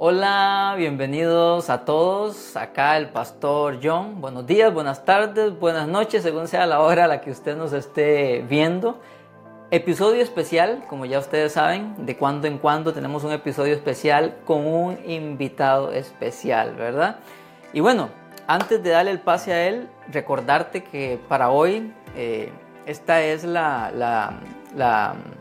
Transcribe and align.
Hola, 0.00 0.76
bienvenidos 0.78 1.70
a 1.70 1.84
todos. 1.84 2.56
Acá 2.56 2.96
el 2.98 3.08
pastor 3.08 3.80
John. 3.82 4.20
Buenos 4.20 4.46
días, 4.46 4.72
buenas 4.72 5.04
tardes, 5.04 5.58
buenas 5.58 5.88
noches, 5.88 6.22
según 6.22 6.46
sea 6.46 6.66
la 6.66 6.78
hora 6.78 7.06
a 7.06 7.08
la 7.08 7.20
que 7.20 7.32
usted 7.32 7.56
nos 7.56 7.72
esté 7.72 8.44
viendo. 8.48 9.00
Episodio 9.72 10.22
especial, 10.22 10.84
como 10.88 11.04
ya 11.04 11.18
ustedes 11.18 11.54
saben, 11.54 12.06
de 12.06 12.16
cuando 12.16 12.46
en 12.46 12.58
cuando 12.58 12.92
tenemos 12.92 13.24
un 13.24 13.32
episodio 13.32 13.74
especial 13.74 14.36
con 14.44 14.68
un 14.68 14.98
invitado 15.04 15.90
especial, 15.90 16.76
¿verdad? 16.76 17.16
Y 17.72 17.80
bueno, 17.80 18.08
antes 18.46 18.80
de 18.80 18.90
darle 18.90 19.10
el 19.10 19.18
pase 19.18 19.52
a 19.52 19.66
él, 19.66 19.88
recordarte 20.12 20.84
que 20.84 21.18
para 21.28 21.50
hoy 21.50 21.92
eh, 22.14 22.52
esta 22.86 23.20
es 23.22 23.42
la, 23.42 24.38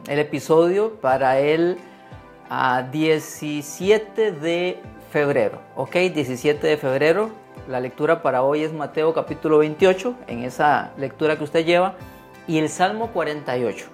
el 0.07 0.17
episodio 0.17 0.95
para 0.99 1.37
el 1.37 1.77
a 2.49 2.83
17 2.83 4.31
de 4.31 4.79
febrero, 5.11 5.61
¿ok? 5.75 5.95
17 6.13 6.65
de 6.65 6.77
febrero. 6.77 7.29
La 7.67 7.79
lectura 7.79 8.21
para 8.21 8.43
hoy 8.43 8.63
es 8.63 8.73
Mateo 8.73 9.13
capítulo 9.13 9.57
28, 9.57 10.15
en 10.27 10.43
esa 10.43 10.93
lectura 10.97 11.37
que 11.37 11.43
usted 11.43 11.65
lleva, 11.65 11.95
y 12.47 12.59
el 12.59 12.69
Salmo 12.69 13.11
48. 13.11 13.87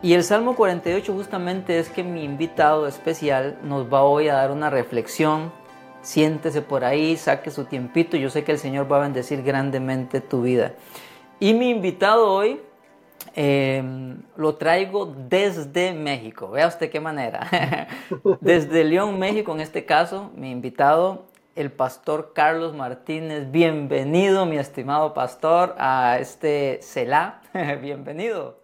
Y 0.00 0.12
el 0.12 0.22
Salmo 0.22 0.54
48 0.54 1.12
justamente 1.12 1.80
es 1.80 1.88
que 1.88 2.04
mi 2.04 2.22
invitado 2.22 2.86
especial 2.86 3.58
nos 3.64 3.92
va 3.92 4.02
hoy 4.02 4.28
a 4.28 4.34
dar 4.34 4.52
una 4.52 4.70
reflexión. 4.70 5.52
Siéntese 6.02 6.62
por 6.62 6.84
ahí, 6.84 7.16
saque 7.16 7.50
su 7.50 7.64
tiempito. 7.64 8.16
Yo 8.16 8.30
sé 8.30 8.44
que 8.44 8.52
el 8.52 8.58
Señor 8.58 8.90
va 8.90 8.98
a 8.98 9.00
bendecir 9.00 9.42
grandemente 9.42 10.20
tu 10.20 10.42
vida. 10.42 10.74
Y 11.40 11.52
mi 11.54 11.70
invitado 11.70 12.30
hoy 12.30 12.60
Em, 13.34 14.22
lo 14.36 14.56
traigo 14.56 15.06
desde 15.06 15.92
México. 15.92 16.50
Vea 16.50 16.66
usted 16.66 16.90
qué 16.90 17.00
manera. 17.00 17.48
desde 18.40 18.84
León, 18.84 19.18
México, 19.18 19.52
en 19.52 19.60
este 19.60 19.84
caso, 19.84 20.30
mi 20.34 20.50
invitado, 20.50 21.26
el 21.54 21.72
pastor 21.72 22.32
Carlos 22.34 22.74
Martínez. 22.74 23.50
Bienvenido, 23.50 24.46
mi 24.46 24.58
estimado 24.58 25.14
pastor, 25.14 25.74
a 25.78 26.18
este 26.20 26.80
CELA. 26.82 27.40
Bienvenido. 27.82 28.56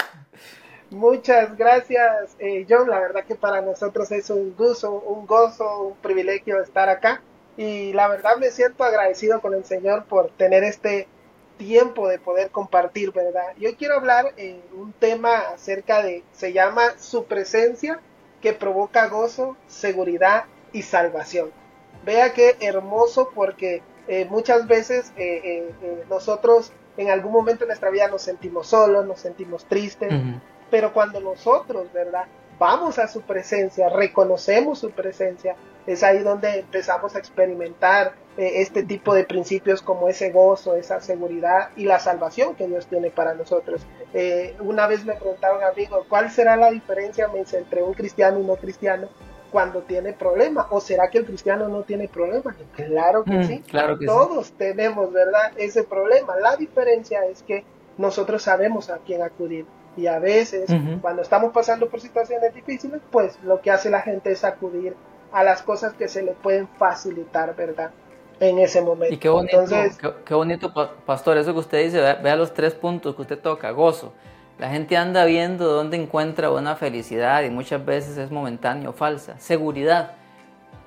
Muchas 0.90 1.56
gracias, 1.56 2.36
eh, 2.38 2.66
John. 2.68 2.88
La 2.88 3.00
verdad 3.00 3.24
que 3.24 3.34
para 3.34 3.60
nosotros 3.60 4.12
es 4.12 4.30
un 4.30 4.54
gusto, 4.56 4.92
un 4.92 5.26
gozo, 5.26 5.88
un 5.88 5.96
privilegio 5.96 6.60
estar 6.62 6.88
acá. 6.88 7.20
Y 7.56 7.92
la 7.92 8.08
verdad 8.08 8.36
me 8.38 8.50
siento 8.50 8.84
agradecido 8.84 9.40
con 9.40 9.54
el 9.54 9.64
Señor 9.64 10.04
por 10.04 10.30
tener 10.30 10.64
este 10.64 11.08
tiempo 11.56 12.08
de 12.08 12.18
poder 12.18 12.50
compartir, 12.50 13.12
¿verdad? 13.12 13.54
Yo 13.58 13.76
quiero 13.76 13.96
hablar 13.96 14.32
en 14.36 14.60
un 14.76 14.92
tema 14.92 15.38
acerca 15.54 16.02
de, 16.02 16.22
se 16.32 16.52
llama 16.52 16.98
su 16.98 17.24
presencia 17.24 18.00
que 18.40 18.52
provoca 18.52 19.08
gozo, 19.08 19.56
seguridad 19.68 20.44
y 20.72 20.82
salvación. 20.82 21.50
Vea 22.04 22.34
qué 22.34 22.56
hermoso 22.60 23.30
porque 23.34 23.82
eh, 24.06 24.26
muchas 24.26 24.66
veces 24.66 25.12
eh, 25.16 25.72
eh, 25.82 26.04
nosotros 26.10 26.72
en 26.96 27.10
algún 27.10 27.32
momento 27.32 27.60
de 27.60 27.68
nuestra 27.68 27.90
vida 27.90 28.08
nos 28.08 28.22
sentimos 28.22 28.68
solos, 28.68 29.06
nos 29.06 29.20
sentimos 29.20 29.64
tristes, 29.64 30.12
pero 30.70 30.92
cuando 30.92 31.20
nosotros, 31.20 31.92
¿verdad? 31.92 32.24
Vamos 32.58 32.98
a 32.98 33.08
su 33.08 33.22
presencia, 33.22 33.88
reconocemos 33.88 34.78
su 34.78 34.90
presencia, 34.90 35.56
es 35.86 36.02
ahí 36.02 36.20
donde 36.20 36.60
empezamos 36.60 37.14
a 37.14 37.18
experimentar 37.18 38.14
eh, 38.36 38.62
este 38.62 38.82
tipo 38.82 39.14
de 39.14 39.24
principios 39.24 39.82
como 39.82 40.08
ese 40.08 40.30
gozo, 40.30 40.74
esa 40.74 41.00
seguridad 41.00 41.70
y 41.76 41.84
la 41.84 41.98
salvación 41.98 42.54
que 42.54 42.66
Dios 42.66 42.86
tiene 42.86 43.10
para 43.10 43.34
nosotros. 43.34 43.82
Eh, 44.12 44.56
una 44.60 44.86
vez 44.86 45.04
me 45.04 45.14
preguntaron, 45.14 45.62
amigo, 45.62 46.04
¿cuál 46.08 46.30
será 46.30 46.56
la 46.56 46.70
diferencia 46.70 47.28
entre 47.52 47.82
un 47.82 47.94
cristiano 47.94 48.40
y 48.40 48.44
no 48.44 48.56
cristiano? 48.56 49.08
cuando 49.54 49.82
tiene 49.82 50.12
problema 50.12 50.66
o 50.70 50.80
será 50.80 51.08
que 51.10 51.18
el 51.18 51.24
cristiano 51.24 51.68
no 51.68 51.84
tiene 51.84 52.08
problema 52.08 52.56
claro 52.74 53.22
que 53.22 53.30
mm, 53.30 53.44
sí. 53.44 53.60
claro 53.60 53.96
que 53.96 54.04
todos 54.04 54.50
tenemos 54.54 55.12
verdad 55.12 55.52
ese 55.56 55.84
problema. 55.84 56.34
La 56.34 56.56
diferencia 56.56 57.24
es 57.26 57.44
que 57.44 57.62
nosotros 57.96 58.42
sabemos 58.42 58.90
a 58.90 58.98
quién 58.98 59.22
acudir 59.22 59.64
y 59.96 60.06
a 60.06 60.18
veces 60.18 60.70
cuando 61.00 61.22
estamos 61.22 61.52
pasando 61.52 61.88
por 61.88 62.00
situaciones 62.00 62.54
difíciles 62.54 63.00
pues 63.10 63.38
lo 63.42 63.60
que 63.60 63.70
hace 63.70 63.90
la 63.90 64.00
gente 64.00 64.32
es 64.32 64.44
acudir 64.44 64.94
a 65.34 65.42
las 65.42 65.62
cosas 65.62 65.94
que 65.94 66.06
se 66.06 66.22
le 66.22 66.32
pueden 66.32 66.68
facilitar, 66.78 67.56
¿verdad? 67.56 67.90
En 68.38 68.58
ese 68.58 68.80
momento. 68.80 69.12
Y 69.12 69.18
qué 69.18 69.28
bonito, 69.28 69.64
qué, 70.24 70.34
bonito 70.34 70.72
pastor, 71.04 71.38
eso 71.38 71.52
que 71.52 71.58
usted 71.58 71.84
dice, 71.84 72.00
vea, 72.00 72.36
los 72.36 72.54
tres 72.54 72.74
puntos 72.74 73.16
que 73.16 73.22
usted 73.22 73.38
toca, 73.40 73.70
gozo. 73.72 74.12
La 74.58 74.70
gente 74.70 74.96
anda 74.96 75.24
viendo 75.24 75.72
dónde 75.72 75.96
encuentra 75.96 76.52
una 76.52 76.76
felicidad 76.76 77.42
y 77.42 77.50
muchas 77.50 77.84
veces 77.84 78.16
es 78.16 78.30
momentáneo, 78.30 78.92
falsa. 78.92 79.36
Seguridad. 79.40 80.12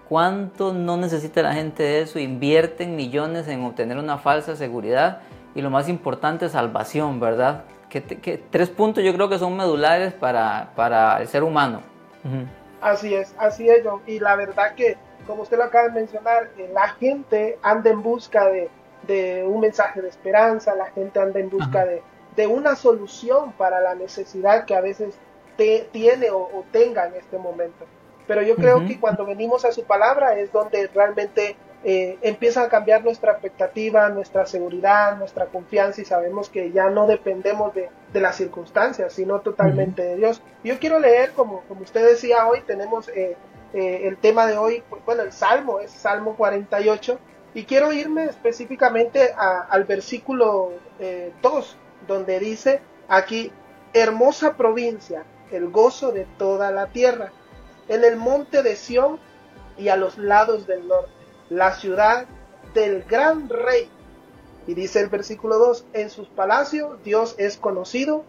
¿Cuánto 0.08 0.74
no 0.74 0.96
necesita 0.96 1.42
la 1.42 1.54
gente 1.54 1.84
de 1.84 2.02
eso? 2.04 2.18
Invierten 2.18 2.96
millones 2.96 3.50
en 3.50 3.62
obtener 3.66 3.98
una 3.98 4.18
falsa 4.18 4.56
seguridad 4.56 5.20
y 5.54 5.62
lo 5.62 5.70
más 5.70 5.90
importante, 5.90 6.48
salvación, 6.48 7.20
¿verdad? 7.20 7.66
Que, 7.90 8.02
tres 8.50 8.70
puntos 8.70 9.04
yo 9.04 9.14
creo 9.14 9.30
que 9.30 9.40
son 9.40 9.56
medulares 9.56 10.14
para, 10.14 10.72
para 10.76 11.22
el 11.22 11.28
ser 11.28 11.44
humano. 11.44 11.82
Así 12.82 13.14
es, 13.14 13.34
así 13.38 13.70
es, 13.70 13.84
John. 13.84 14.02
Y 14.06 14.20
la 14.20 14.36
verdad 14.36 14.76
que, 14.76 14.98
como 15.26 15.44
usted 15.44 15.58
lo 15.58 15.64
acaba 15.64 15.88
de 15.88 16.00
mencionar, 16.00 16.50
eh, 16.58 16.70
la 16.74 16.90
gente 16.90 17.58
anda 17.62 17.90
en 17.90 18.04
busca 18.04 18.48
de, 18.50 18.70
un 19.46 19.62
mensaje 19.62 20.02
de 20.02 20.10
esperanza, 20.10 20.76
la 20.76 20.88
gente 20.88 21.20
anda 21.20 21.40
en 21.40 21.50
busca 21.50 21.86
de, 21.86 22.04
una 22.48 22.76
solución 22.76 23.54
para 23.54 23.80
la 23.80 23.96
necesidad 23.96 24.66
que 24.66 24.76
a 24.76 24.82
veces 24.82 25.18
tiene 25.92 26.30
o, 26.30 26.64
tenga 26.72 27.08
en 27.08 27.16
este 27.16 27.40
momento. 27.40 27.86
Pero 28.28 28.44
yo 28.44 28.56
creo 28.56 28.86
que 28.86 29.00
cuando 29.00 29.26
venimos 29.26 29.66
a 29.66 29.72
su 29.72 29.86
palabra 29.86 30.38
es 30.38 30.52
donde 30.52 30.88
realmente 30.94 31.56
eh, 31.84 32.18
empieza 32.22 32.64
a 32.64 32.70
cambiar 32.70 33.04
nuestra 33.04 33.34
expectativa, 33.34 34.10
nuestra 34.10 34.46
seguridad, 34.48 35.16
nuestra 35.18 35.46
confianza 35.46 36.02
y 36.02 36.06
sabemos 36.06 36.50
que 36.50 36.72
ya 36.72 36.90
no 36.90 37.06
dependemos 37.06 37.74
de, 37.74 37.90
las 38.14 38.36
circunstancias, 38.36 39.14
sino 39.14 39.42
totalmente 39.42 40.02
de 40.02 40.16
Dios. 40.16 40.42
Yo 40.64 40.80
quiero 40.80 41.00
leer, 41.00 41.34
como, 41.34 41.62
como 41.68 41.82
usted 41.82 42.04
decía 42.04 42.48
hoy, 42.48 42.62
tenemos 42.62 43.10
eh, 43.10 43.38
eh, 43.74 44.02
el 44.08 44.18
tema 44.18 44.48
de 44.48 44.58
hoy, 44.58 44.84
bueno, 45.06 45.22
el 45.22 45.32
Salmo 45.32 45.80
es 45.80 45.92
Salmo 45.92 46.36
48, 46.36 47.20
y 47.54 47.66
quiero 47.66 47.94
irme 47.94 48.26
específicamente 48.26 49.34
al 49.36 49.84
versículo 49.86 50.74
2, 51.42 51.78
donde 52.08 52.40
dice 52.40 52.82
aquí, 53.08 53.52
hermosa 53.94 54.58
provincia, 54.58 55.24
el 55.52 55.70
gozo 55.70 56.12
de 56.12 56.26
toda 56.38 56.72
la 56.72 56.88
tierra, 56.88 57.32
en 57.88 58.04
el 58.04 58.16
monte 58.16 58.62
de 58.62 58.76
Sión 58.76 59.20
y 59.78 59.90
a 59.90 59.96
los 59.96 60.18
lados 60.18 60.68
del 60.68 60.88
norte 60.88 61.17
la 61.50 61.74
ciudad 61.74 62.26
del 62.74 63.04
gran 63.04 63.50
rey. 63.50 63.90
Y 64.68 64.74
dice 64.74 65.00
el 65.00 65.10
versículo 65.10 65.58
2, 65.58 65.86
en 65.94 66.10
sus 66.10 66.28
palacios 66.28 67.02
Dios 67.04 67.36
es 67.38 67.58
conocido 67.58 68.24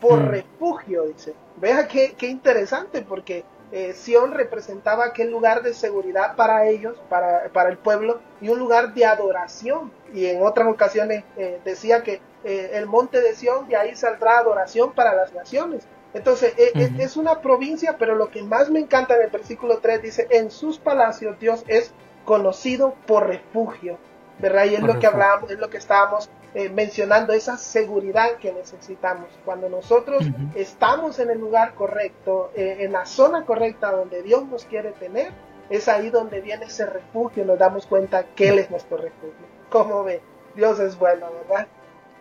por 0.00 0.20
mm. 0.20 0.28
refugio, 0.28 1.04
dice. 1.04 1.34
Vea 1.56 1.88
qué, 1.88 2.14
qué 2.16 2.26
interesante, 2.28 3.02
porque 3.02 3.44
eh, 3.72 3.94
Sión 3.94 4.32
representaba 4.32 5.06
aquel 5.06 5.30
lugar 5.30 5.62
de 5.62 5.72
seguridad 5.72 6.36
para 6.36 6.68
ellos, 6.68 6.96
para, 7.08 7.48
para, 7.54 7.70
el 7.70 7.78
pueblo, 7.78 8.20
y 8.40 8.50
un 8.50 8.58
lugar 8.58 8.92
de 8.92 9.06
adoración. 9.06 9.90
Y 10.12 10.26
en 10.26 10.42
otras 10.42 10.68
ocasiones 10.68 11.24
eh, 11.38 11.58
decía 11.64 12.02
que 12.02 12.20
eh, 12.44 12.72
el 12.74 12.86
monte 12.86 13.22
de 13.22 13.34
Sión, 13.34 13.68
de 13.68 13.76
ahí 13.76 13.96
saldrá 13.96 14.38
adoración 14.38 14.92
para 14.92 15.14
las 15.14 15.32
naciones. 15.32 15.84
Entonces, 16.14 16.52
es 16.58 17.16
una 17.16 17.40
provincia, 17.40 17.96
pero 17.98 18.14
lo 18.14 18.30
que 18.30 18.42
más 18.42 18.68
me 18.68 18.80
encanta 18.80 19.16
en 19.16 19.22
el 19.22 19.30
versículo 19.30 19.78
3 19.78 20.02
dice, 20.02 20.26
en 20.28 20.50
sus 20.50 20.78
palacios 20.78 21.38
Dios 21.38 21.64
es 21.68 21.94
conocido 22.24 22.94
por 23.06 23.26
refugio, 23.26 23.98
¿verdad? 24.38 24.66
Y 24.66 24.74
es 24.74 24.82
lo 24.82 24.98
que 24.98 25.06
hablábamos, 25.06 25.50
es 25.50 25.58
lo 25.58 25.70
que 25.70 25.78
estábamos 25.78 26.30
eh, 26.54 26.68
mencionando, 26.68 27.32
esa 27.32 27.56
seguridad 27.56 28.36
que 28.36 28.52
necesitamos. 28.52 29.28
Cuando 29.44 29.68
nosotros 29.68 30.24
estamos 30.54 31.18
en 31.18 31.30
el 31.30 31.38
lugar 31.38 31.74
correcto, 31.74 32.50
eh, 32.54 32.78
en 32.80 32.92
la 32.92 33.06
zona 33.06 33.46
correcta 33.46 33.90
donde 33.90 34.22
Dios 34.22 34.46
nos 34.46 34.66
quiere 34.66 34.92
tener, 34.92 35.32
es 35.70 35.88
ahí 35.88 36.10
donde 36.10 36.40
viene 36.42 36.66
ese 36.66 36.84
refugio, 36.84 37.44
nos 37.46 37.58
damos 37.58 37.86
cuenta 37.86 38.24
que 38.34 38.50
Él 38.50 38.58
es 38.58 38.70
nuestro 38.70 38.98
refugio. 38.98 39.46
¿Cómo 39.70 40.04
ve? 40.04 40.20
Dios 40.54 40.78
es 40.80 40.98
bueno, 40.98 41.28
¿verdad? 41.48 41.66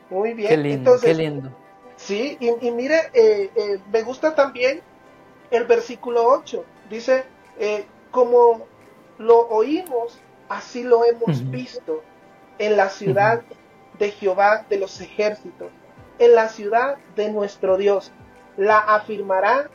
Muy 0.09 0.33
bien. 0.33 0.49
Qué 0.49 0.57
lindo, 0.57 0.95
qué 1.01 1.13
lindo. 1.13 1.49
Sí, 1.97 2.37
y, 2.39 2.71
mire, 2.71 3.11
eh, 3.13 3.79
me 3.91 4.01
gusta 4.01 4.33
también 4.33 4.81
el 5.51 5.65
versículo 5.65 6.25
8. 6.25 6.63
Dice, 6.89 7.25
como 8.11 8.70
lo 9.21 9.47
oímos, 9.47 10.19
así 10.49 10.83
lo 10.83 11.05
hemos 11.05 11.49
visto 11.49 12.01
en 12.57 12.77
la 12.77 12.89
ciudad 12.89 13.41
de 13.97 14.11
Jehová 14.11 14.65
de 14.69 14.77
los 14.77 14.99
ejércitos, 15.01 15.69
en 16.19 16.35
la 16.35 16.49
ciudad 16.49 16.97
de 17.15 17.31
nuestro 17.31 17.77
Dios. 17.77 18.11
La 18.57 18.79
afirmará 18.79 19.69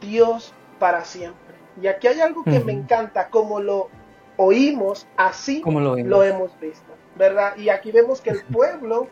Dios 0.00 0.52
para 0.78 1.04
siempre. 1.04 1.54
Y 1.80 1.86
aquí 1.86 2.08
hay 2.08 2.20
algo 2.20 2.44
que 2.44 2.60
me 2.60 2.72
encanta, 2.72 3.30
como 3.30 3.60
lo 3.60 3.88
oímos, 4.36 5.06
así 5.16 5.62
lo, 5.64 5.96
lo, 5.96 6.22
hemos 6.22 6.58
visto, 6.60 6.92
¿verdad? 7.16 7.56
Y 7.56 7.68
aquí 7.68 7.92
vemos 7.92 8.20
que 8.20 8.30
el 8.30 8.42
pueblo, 8.52 9.08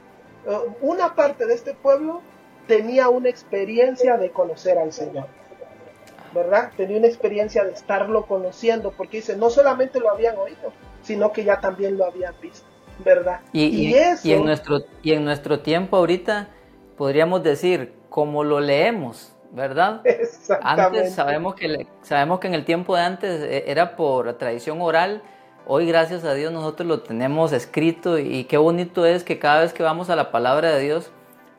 eh, 0.47 0.59
una 0.81 1.15
parte 1.15 1.47
de 1.47 1.55
este 1.55 1.75
pueblo 1.75 2.23
tenía 2.67 3.09
una 3.09 3.29
experiencia 3.29 4.17
de 4.17 4.31
conocer 4.31 4.79
al 4.79 4.93
Señor. 4.93 5.27
¿Verdad? 6.33 6.71
Tenía 6.77 6.99
una 6.99 7.07
experiencia 7.07 7.65
de 7.65 7.73
estarlo 7.73 8.27
conociendo, 8.27 8.93
porque 8.93 9.19
dice, 9.19 9.37
no 9.37 9.51
solamente 9.51 10.01
lo 10.01 10.11
habían 10.11 10.37
oído, 10.37 10.73
sino 11.03 11.33
que 11.33 11.45
ya 11.45 11.61
también 11.61 11.97
lo 11.97 12.05
habían 12.07 12.35
visto, 12.41 12.67
¿verdad? 13.05 13.41
Y, 13.53 13.65
y, 13.65 14.33
en, 14.33 14.45
nuestro, 14.45 14.81
y 15.03 15.13
en 15.13 15.25
nuestro 15.25 15.61
tiempo 15.61 15.97
ahorita 15.97 16.49
podríamos 16.97 17.43
decir, 17.43 17.95
como 18.09 18.45
lo 18.45 18.61
leemos, 18.61 19.35
¿verdad? 19.53 20.03
Antes 20.63 21.15
sabemos 21.15 21.55
que, 21.55 21.87
sabemos 22.03 22.41
que 22.41 22.49
en 22.49 22.55
el 22.55 22.65
tiempo 22.65 22.97
de 22.97 23.03
antes 23.03 23.41
eh, 23.43 23.65
era 23.67 23.97
por 23.97 24.33
tradición 24.35 24.81
oral, 24.81 25.23
hoy 25.67 25.87
gracias 25.87 26.25
a 26.25 26.35
Dios 26.35 26.53
nosotros 26.53 26.87
lo 26.87 27.01
tenemos 27.01 27.53
escrito 27.53 28.19
y 28.19 28.45
qué 28.45 28.57
bonito 28.57 29.05
es 29.07 29.25
que 29.25 29.39
cada 29.39 29.61
vez 29.61 29.73
que 29.73 29.83
vamos 29.83 30.11
a 30.11 30.17
la 30.17 30.31
palabra 30.31 30.71
de 30.71 30.81
Dios, 30.81 31.11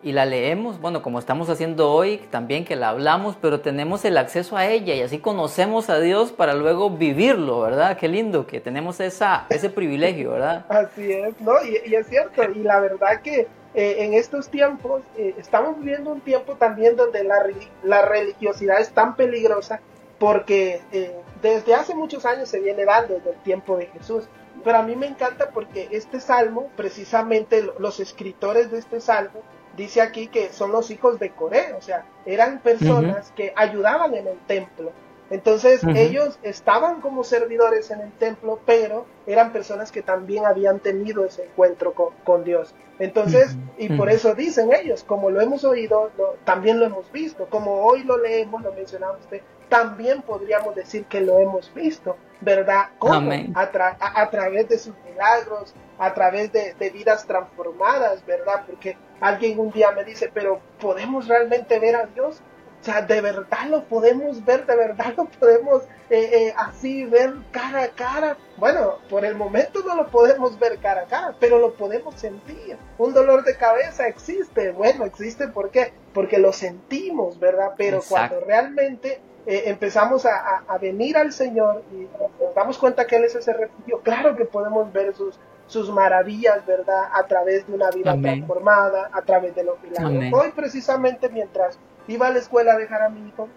y 0.08 0.14
la 0.14 0.26
leemos, 0.26 0.80
bueno, 0.80 1.02
como 1.02 1.20
estamos 1.20 1.50
haciendo 1.50 1.92
hoy, 1.92 2.20
también 2.32 2.64
que 2.64 2.78
la 2.78 2.88
hablamos, 2.88 3.36
pero 3.42 3.60
tenemos 3.60 4.06
el 4.06 4.18
acceso 4.18 4.56
a 4.56 4.66
ella 4.66 4.96
y 4.96 5.02
así 5.02 5.20
conocemos 5.20 5.90
a 5.90 6.00
Dios 6.00 6.32
para 6.32 6.54
luego 6.54 6.90
vivirlo, 6.90 7.60
¿verdad? 7.60 7.98
Qué 7.98 8.08
lindo 8.08 8.48
que 8.48 8.62
tenemos 8.62 9.02
esa, 9.02 9.48
ese 9.50 9.70
privilegio, 9.70 10.32
¿verdad? 10.32 10.66
Así 10.70 11.12
es, 11.12 11.38
¿no? 11.42 11.52
Y, 11.62 11.94
es 11.94 12.08
cierto, 12.08 12.42
y 12.56 12.60
la 12.60 12.80
verdad 12.80 13.20
que 13.22 13.48
eh, 13.76 13.96
en 14.06 14.14
estos 14.14 14.48
tiempos 14.48 15.02
eh, 15.18 15.36
estamos 15.38 15.78
viviendo 15.78 16.10
un 16.10 16.22
tiempo 16.22 16.56
también 16.56 16.96
donde 16.96 17.26
la, 17.26 17.46
la 17.84 18.04
religiosidad 18.04 18.80
es 18.80 18.92
tan 18.92 19.18
peligrosa 19.18 19.82
porque 20.20 20.80
eh, 20.94 21.18
desde 21.42 21.76
hace 21.76 21.94
muchos 21.96 22.26
años 22.26 22.48
se 22.48 22.62
viene 22.62 22.86
dando 22.86 23.16
desde 23.16 23.32
el 23.32 23.44
tiempo 23.44 23.76
de 23.76 23.88
Jesús. 23.88 24.24
Pero 24.64 24.78
a 24.78 24.84
mí 24.84 24.96
me 24.96 25.08
encanta 25.08 25.50
porque 25.50 25.90
este 25.92 26.22
salmo, 26.22 26.72
precisamente 26.78 27.62
los 27.78 28.00
escritores 28.00 28.72
de 28.72 28.80
este 28.80 29.02
salmo, 29.02 29.42
dice 29.78 30.02
aquí 30.02 30.28
que 30.28 30.52
son 30.52 30.72
los 30.72 30.92
hijos 30.92 31.20
de 31.20 31.30
Coré, 31.30 31.74
o 31.74 31.82
sea, 31.82 32.04
eran 32.26 32.60
personas 32.60 33.32
que 33.32 33.54
ayudaban 33.56 34.14
en 34.16 34.28
el 34.28 34.38
templo. 34.40 34.92
Entonces 35.30 35.82
ellos 35.96 36.40
estaban 36.42 37.02
como 37.02 37.24
servidores 37.24 37.92
en 37.92 38.00
el 38.00 38.12
templo, 38.14 38.60
pero 38.66 39.06
eran 39.26 39.52
personas 39.52 39.92
que 39.92 40.02
también 40.02 40.46
habían 40.46 40.80
tenido 40.80 41.26
ese 41.26 41.44
encuentro 41.44 41.94
con, 41.94 42.44
Dios. 42.46 42.74
Entonces, 42.98 43.56
y 43.78 43.90
por 43.90 44.10
eso 44.10 44.36
dicen 44.36 44.72
ellos, 44.74 45.04
como 45.04 45.30
lo 45.30 45.42
hemos 45.42 45.64
oído, 45.66 46.12
también 46.46 46.80
lo 46.80 46.86
hemos 46.86 47.12
visto, 47.12 47.46
como 47.50 47.84
hoy 47.84 48.04
lo 48.04 48.18
leemos, 48.18 48.62
lo 48.64 48.72
mencionaba 48.72 49.18
usted, 49.18 49.42
también 49.70 50.22
podríamos 50.22 50.76
decir 50.76 51.06
que 51.06 51.20
lo 51.20 51.40
hemos 51.40 51.74
visto, 51.74 52.16
¿verdad? 52.40 52.92
¿Cómo? 52.98 53.32
A, 53.54 54.30
través 54.30 54.70
de 54.70 54.80
sus 54.80 54.96
milagros, 55.06 55.74
a 56.00 56.14
través 56.14 56.52
de, 56.54 56.90
vidas 56.90 57.26
transformadas, 57.26 58.26
¿verdad? 58.26 58.64
Porque 58.66 58.98
alguien 59.20 59.60
un 59.60 59.72
día 59.72 59.92
me 59.92 60.04
dice, 60.04 60.30
pero 60.34 60.60
¿podemos 60.80 61.28
realmente 61.28 61.80
ver 61.80 61.96
a 61.96 62.06
Dios? 62.06 62.42
O 62.82 62.84
sea, 62.84 63.02
de 63.02 63.22
verdad 63.22 63.66
lo 63.70 63.84
podemos 63.86 64.46
ver, 64.46 64.66
de 64.66 64.76
verdad 64.76 65.14
lo 65.18 65.26
podemos 65.26 65.84
eh, 66.10 66.30
eh, 66.32 66.54
así 66.56 67.06
ver 67.06 67.34
cara 67.52 67.84
a 67.84 67.88
cara. 67.90 68.38
Bueno, 68.58 69.00
por 69.10 69.26
el 69.26 69.36
momento 69.36 69.84
no 69.84 69.96
lo 69.96 70.08
podemos 70.08 70.58
ver 70.60 70.78
cara 70.78 71.02
a 71.02 71.06
cara, 71.06 71.36
pero 71.40 71.58
lo 71.60 71.74
podemos 71.74 72.16
sentir. 72.16 72.78
Un 72.98 73.14
dolor 73.14 73.44
de 73.44 73.58
cabeza 73.58 74.08
existe. 74.08 74.72
Bueno, 74.72 75.06
existe 75.06 75.48
¿por 75.48 75.72
qué? 75.72 75.92
Porque 76.14 76.38
lo 76.38 76.54
sentimos, 76.54 77.40
¿verdad? 77.40 77.74
Pero 77.76 78.02
cuando 78.08 78.40
realmente 78.42 79.20
eh, 79.48 79.64
empezamos 79.66 80.26
a, 80.26 80.78
venir 80.80 81.18
al 81.18 81.34
Señor 81.34 81.82
y 81.92 82.08
nos 82.44 82.54
damos 82.54 82.78
cuenta 82.78 83.08
que 83.08 83.16
Él 83.16 83.24
es 83.24 83.36
ese 83.36 83.54
refugio, 83.54 84.02
claro 84.02 84.36
que 84.36 84.46
podemos 84.46 84.92
ver 84.94 85.16
sus, 85.16 85.40
sus 85.68 85.90
maravillas, 85.92 86.66
¿verdad? 86.66 87.10
A 87.14 87.24
través 87.28 87.68
de 87.68 87.74
una 87.74 87.90
vida 87.92 88.20
transformada, 88.20 89.10
a 89.12 89.22
través 89.22 89.56
de 89.56 89.64
los 89.64 89.82
milagros. 89.82 90.34
Hoy 90.34 90.52
precisamente 90.56 91.30
mientras 91.30 91.78
iba 92.08 92.28
a 92.28 92.32
la 92.32 92.40
escuela 92.40 92.74
a 92.74 92.78
dejar 92.78 93.02
a 93.04 93.10
mi 93.10 93.28
hijo, 93.28 93.50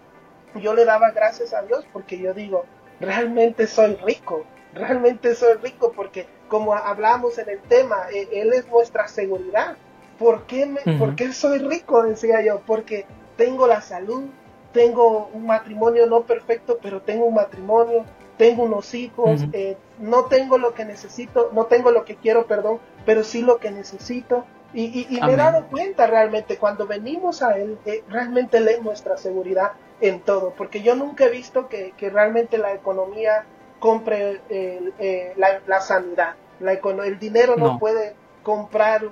yo 0.55 0.73
le 0.73 0.85
daba 0.85 1.11
gracias 1.11 1.53
a 1.53 1.61
Dios 1.63 1.85
porque 1.93 2.17
yo 2.17 2.33
digo, 2.33 2.65
realmente 2.99 3.67
soy 3.67 3.95
rico, 3.95 4.45
realmente 4.73 5.33
soy 5.35 5.55
rico 5.55 5.93
porque 5.95 6.27
como 6.47 6.73
hablamos 6.73 7.37
en 7.37 7.49
el 7.49 7.61
tema, 7.61 7.95
eh, 8.13 8.27
Él 8.33 8.51
es 8.53 8.67
nuestra 8.67 9.07
seguridad. 9.07 9.77
¿Por 10.19 10.45
qué, 10.45 10.65
me, 10.65 10.81
¿Por 10.97 11.15
qué 11.15 11.31
soy 11.31 11.59
rico? 11.59 12.03
Decía 12.03 12.41
yo, 12.41 12.59
porque 12.67 13.05
tengo 13.37 13.65
la 13.67 13.81
salud, 13.81 14.25
tengo 14.73 15.29
un 15.33 15.47
matrimonio 15.47 16.05
no 16.05 16.23
perfecto, 16.23 16.77
pero 16.81 17.01
tengo 17.01 17.25
un 17.25 17.33
matrimonio, 17.33 18.05
tengo 18.41 18.63
unos 18.63 18.95
hijos, 18.95 19.45
eh, 19.53 19.77
no 19.99 20.25
tengo 20.25 20.57
lo 20.57 20.73
que 20.73 20.83
necesito, 20.83 21.51
no 21.53 21.65
tengo 21.65 21.91
lo 21.91 22.05
que 22.05 22.15
quiero, 22.15 22.47
perdón, 22.47 22.79
pero 23.05 23.23
sí 23.23 23.43
lo 23.43 23.59
que 23.59 23.69
necesito. 23.69 24.45
Y, 24.73 25.05
me 25.21 25.33
he 25.33 25.35
dado 25.35 25.67
cuenta 25.67 26.07
realmente, 26.07 26.57
cuando 26.57 26.87
venimos 26.87 27.43
a 27.43 27.55
Él, 27.59 27.77
eh, 27.85 28.03
realmente 28.09 28.57
Él 28.57 28.67
es 28.69 28.81
nuestra 28.81 29.15
seguridad 29.17 29.73
en 29.99 30.21
todo, 30.21 30.55
porque 30.57 30.81
yo 30.81 30.95
nunca 30.95 31.25
he 31.25 31.29
visto 31.29 31.69
que, 31.69 31.93
realmente 31.99 32.57
la 32.57 32.73
economía 32.73 33.45
compre 33.79 34.41
eh, 34.49 35.35
la, 35.37 35.79
sanidad. 35.81 36.33
La, 36.59 36.71
el 36.73 37.19
dinero 37.19 37.57
no 37.57 37.77
puede 37.77 38.15
comprar 38.41 39.03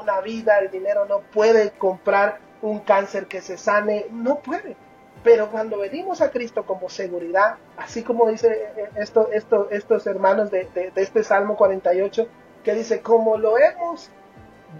una 0.00 0.22
vida, 0.22 0.60
el 0.60 0.70
dinero 0.70 1.04
no 1.04 1.18
puede 1.20 1.72
comprar 1.72 2.38
un 2.62 2.78
cáncer 2.78 3.26
que 3.26 3.42
se 3.42 3.58
sane, 3.58 4.06
no 4.10 4.38
puede. 4.38 4.76
Pero 5.24 5.50
cuando 5.50 5.78
venimos 5.78 6.20
a 6.20 6.30
Cristo 6.30 6.64
como 6.64 6.88
seguridad, 6.88 7.56
así 7.76 8.02
como 8.02 8.28
dice 8.28 8.48
eh, 8.76 8.88
esto, 8.96 9.28
esto, 9.32 9.68
estos 9.70 10.06
hermanos 10.06 10.50
de, 10.50 10.68
este 10.96 11.22
Salmo 11.22 11.56
48, 11.56 12.26
que 12.64 12.74
dice, 12.74 13.00
como 13.00 13.36
lo 13.36 13.56
hemos 13.58 14.10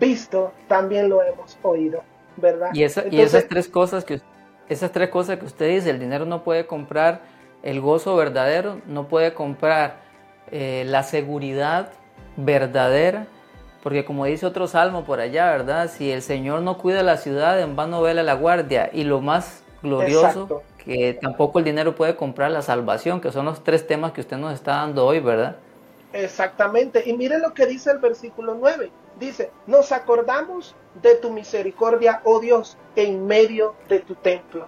visto, 0.00 0.53
también 0.67 1.09
lo 1.09 1.23
hemos 1.23 1.56
oído, 1.62 2.03
¿verdad? 2.37 2.71
Y, 2.73 2.83
esas 2.83 3.47
tres 3.49 3.69
cosas 3.69 4.05
que 4.05 4.21
esas 4.69 4.91
tres 4.91 5.11
cosas 5.11 5.39
que 5.39 5.44
usted 5.44 5.69
dice, 5.69 5.91
el 5.91 5.99
dinero 5.99 6.25
no 6.25 6.43
puede 6.44 6.67
comprar 6.67 7.21
el 7.62 7.81
gozo 7.81 8.17
verdadero, 8.17 8.81
no 8.87 9.06
puede 9.06 9.35
comprar 9.35 9.97
eh, 10.50 10.85
la 10.87 11.03
seguridad 11.03 11.91
verdadera, 12.37 13.27
porque 13.83 14.05
como 14.05 14.25
dice 14.25 14.47
otro 14.47 14.67
salmo 14.67 15.05
por 15.05 15.21
allá, 15.21 15.50
¿verdad? 15.50 15.91
Si 15.91 16.11
el 16.11 16.23
Señor 16.23 16.62
no 16.62 16.79
cuida 16.79 17.03
la 17.03 17.17
ciudad, 17.17 17.61
en 17.61 17.77
vano 17.77 18.00
vela 18.00 18.23
la 18.23 18.35
guardia. 18.35 18.91
Y 18.93 19.05
lo 19.05 19.21
más 19.21 19.62
glorioso 19.82 20.62
que 20.79 21.19
tampoco 21.20 21.58
el 21.58 21.64
dinero 21.64 21.94
puede 21.94 22.17
comprar 22.17 22.50
la 22.50 22.62
salvación, 22.62 23.20
que 23.20 23.32
son 23.32 23.46
los 23.46 23.62
tres 23.62 23.87
temas 23.87 24.12
que 24.12 24.20
usted 24.20 24.37
nos 24.37 24.52
está 24.52 24.76
dando 24.76 25.06
hoy, 25.06 25.20
¿verdad? 25.20 25.56
Exactamente. 26.12 27.02
Y 27.06 27.14
mire 27.14 27.38
lo 27.38 27.55
que 27.55 27.67
dice 27.67 27.90
el 27.90 27.99
versículo 27.99 28.55
9. 28.55 28.90
Dice, 29.19 29.50
nos 29.67 29.93
acordamos 29.93 30.75
de 31.00 31.14
tu 31.17 31.31
misericordia, 31.31 32.20
oh 32.25 32.40
Dios, 32.40 32.76
en 32.96 33.26
medio 33.26 33.75
de 33.88 34.00
tu 34.00 34.14
templo. 34.14 34.67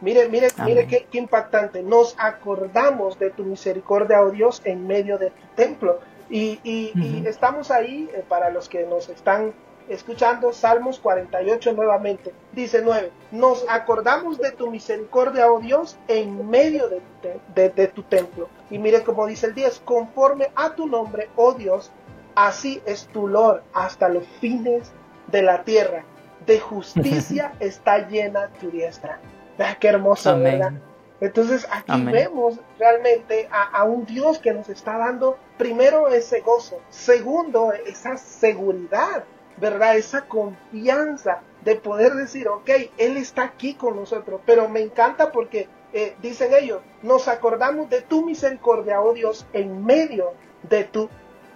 Mire, 0.00 0.28
mire, 0.28 0.48
mire 0.64 0.86
qué, 0.86 1.06
impactante. 1.12 1.82
Nos 1.82 2.14
acordamos 2.18 3.18
de 3.18 3.30
tu 3.30 3.44
misericordia, 3.44 4.20
oh 4.22 4.30
Dios, 4.30 4.60
en 4.64 4.86
medio 4.86 5.18
de 5.18 5.30
tu 5.30 5.46
templo. 5.54 6.00
Y, 6.28 6.60
y, 6.64 7.24
estamos 7.26 7.70
ahí, 7.70 8.10
eh, 8.12 8.22
para 8.28 8.50
los 8.50 8.68
que 8.68 8.84
nos 8.84 9.08
están 9.08 9.54
escuchando 9.88 10.52
Salmos 10.52 10.98
48 10.98 11.72
nuevamente. 11.72 12.32
Dice 12.52 12.82
9, 12.82 13.10
nos 13.32 13.64
acordamos 13.68 14.38
de 14.38 14.52
tu 14.52 14.70
misericordia, 14.70 15.50
oh 15.50 15.60
Dios, 15.60 15.98
en 16.08 16.48
medio 16.48 16.88
de, 16.88 17.88
tu 17.88 18.02
templo. 18.02 18.48
Y 18.70 18.78
mire 18.78 19.02
como 19.02 19.26
dice 19.26 19.46
el 19.46 19.54
10, 19.54 19.80
conforme 19.80 20.50
a 20.54 20.74
tu 20.74 20.86
nombre, 20.86 21.28
oh 21.36 21.52
Dios, 21.52 21.92
así 22.34 22.82
es 22.86 23.06
tu 23.08 23.28
lor 23.28 23.62
hasta 23.72 24.08
los 24.08 24.26
fines 24.40 24.92
de 25.28 25.42
la 25.42 25.64
tierra. 25.64 26.04
De 26.46 26.60
justicia 26.60 27.52
está 27.60 28.08
llena 28.08 28.48
tu 28.60 28.70
diestra. 28.70 29.20
Ah, 29.58 29.76
qué 29.80 29.88
hermoso, 29.88 30.38
¿verdad? 30.38 30.72
Entonces 31.20 31.66
aquí 31.70 32.04
vemos 32.04 32.60
realmente 32.78 33.48
a, 33.50 33.84
un 33.84 34.04
Dios 34.04 34.38
que 34.38 34.52
nos 34.52 34.68
está 34.68 34.98
dando 34.98 35.38
primero 35.56 36.08
ese 36.08 36.40
gozo, 36.40 36.78
segundo 36.90 37.72
esa 37.72 38.18
seguridad 38.18 39.24
¿verdad? 39.56 39.96
Esa 39.96 40.22
confianza 40.22 41.40
de 41.64 41.76
poder 41.76 42.14
decir, 42.14 42.48
ok, 42.48 42.70
Él 42.98 43.16
está 43.16 43.44
aquí 43.44 43.74
con 43.74 43.96
nosotros, 43.96 44.40
pero 44.46 44.68
me 44.68 44.80
encanta 44.80 45.32
porque 45.32 45.68
eh, 45.92 46.14
dicen 46.22 46.52
ellos, 46.54 46.80
nos 47.02 47.28
acordamos 47.28 47.88
de 47.90 48.02
tu 48.02 48.24
misericordia, 48.24 49.00
oh 49.00 49.14
Dios, 49.14 49.46
en 49.52 49.84
medio 49.84 50.34
de 50.62 50.84
tu 50.84 51.08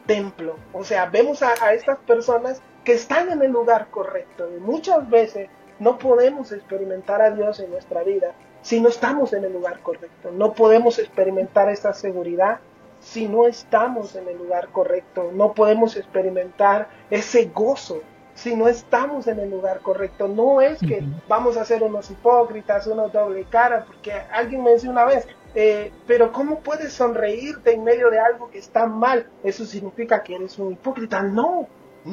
templo. 0.07 0.57
O 0.73 0.85
sea, 0.85 1.07
vemos 1.07 1.43
a, 1.43 1.55
a 1.63 1.75
estas 1.75 1.99
personas 1.99 2.61
que 2.85 2.95
están 2.95 3.31
en 3.31 3.43
el 3.43 3.53
lugar 3.53 3.89
correcto 3.91 4.49
y 4.57 4.61
muchas 4.61 5.09
veces 5.09 5.49
no 5.79 5.99
podemos 5.99 6.53
experimentar 6.53 7.23
a 7.23 7.31
Dios 7.31 7.61
en 7.61 7.71
nuestra 7.71 8.03
vida 8.03 8.35
si 8.63 8.81
no 8.81 8.89
estamos 8.89 9.33
en 9.33 9.45
el 9.45 9.53
lugar 9.53 9.81
correcto. 9.81 10.31
No 10.31 10.53
podemos 10.53 10.99
experimentar 10.99 11.69
esa 11.69 11.93
seguridad 11.93 12.61
si 13.01 13.29
no 13.29 13.47
estamos 13.47 14.15
en 14.15 14.29
el 14.29 14.39
lugar 14.39 14.69
correcto. 14.69 15.31
No 15.33 15.53
podemos 15.55 15.97
experimentar 15.97 16.89
ese 17.11 17.47
gozo 17.47 18.03
si 18.35 18.57
no 18.57 18.69
estamos 18.69 19.27
en 19.27 19.39
el 19.39 19.51
lugar 19.51 19.81
correcto. 19.81 20.29
No 20.29 20.61
es 20.61 20.79
que 20.79 21.03
vamos 21.29 21.57
a 21.57 21.65
ser 21.65 21.83
unos 21.83 22.11
hipócritas, 22.11 22.87
unos 22.87 23.13
doble 23.13 23.45
cara, 23.45 23.85
porque 23.85 24.13
alguien 24.13 24.63
me 24.63 24.71
decía 24.71 24.91
una 24.91 25.05
vez, 25.05 25.27
eh, 25.55 25.93
pero 26.07 26.33
¿cómo 26.33 26.61
puedes 26.61 26.93
sonreírte 26.93 27.75
en 27.75 27.85
medio 27.85 28.11
de 28.11 28.19
algo 28.19 28.51
que 28.51 28.59
está 28.59 28.87
mal? 28.87 29.29
Eso 29.43 29.65
significa 29.65 30.23
que 30.23 30.37
eres 30.37 30.59
un 30.59 30.73
hipócrita. 30.73 31.23
No, 31.23 31.69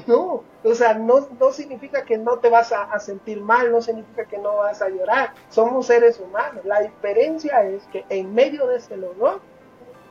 No, 0.05 0.43
o 0.65 0.73
sea, 0.75 0.95
no, 0.95 1.29
no 1.39 1.51
significa 1.53 2.03
que 2.03 2.17
no 2.17 2.39
te 2.39 2.49
vas 2.49 2.73
a, 2.73 2.99
sentir 2.99 3.39
mal, 3.39 3.71
no 3.71 3.81
significa 3.81 4.25
que 4.25 4.37
no 4.37 4.57
vas 4.57 4.81
a 4.81 4.89
llorar. 4.89 5.33
Somos 5.49 5.87
seres 5.87 6.19
humanos. 6.19 6.65
La 6.65 6.81
diferencia 6.81 7.63
es 7.63 7.83
que 7.87 8.03
en 8.09 8.33
medio 8.33 8.67
de 8.67 8.77
ese 8.77 8.97
dolor, 8.97 9.39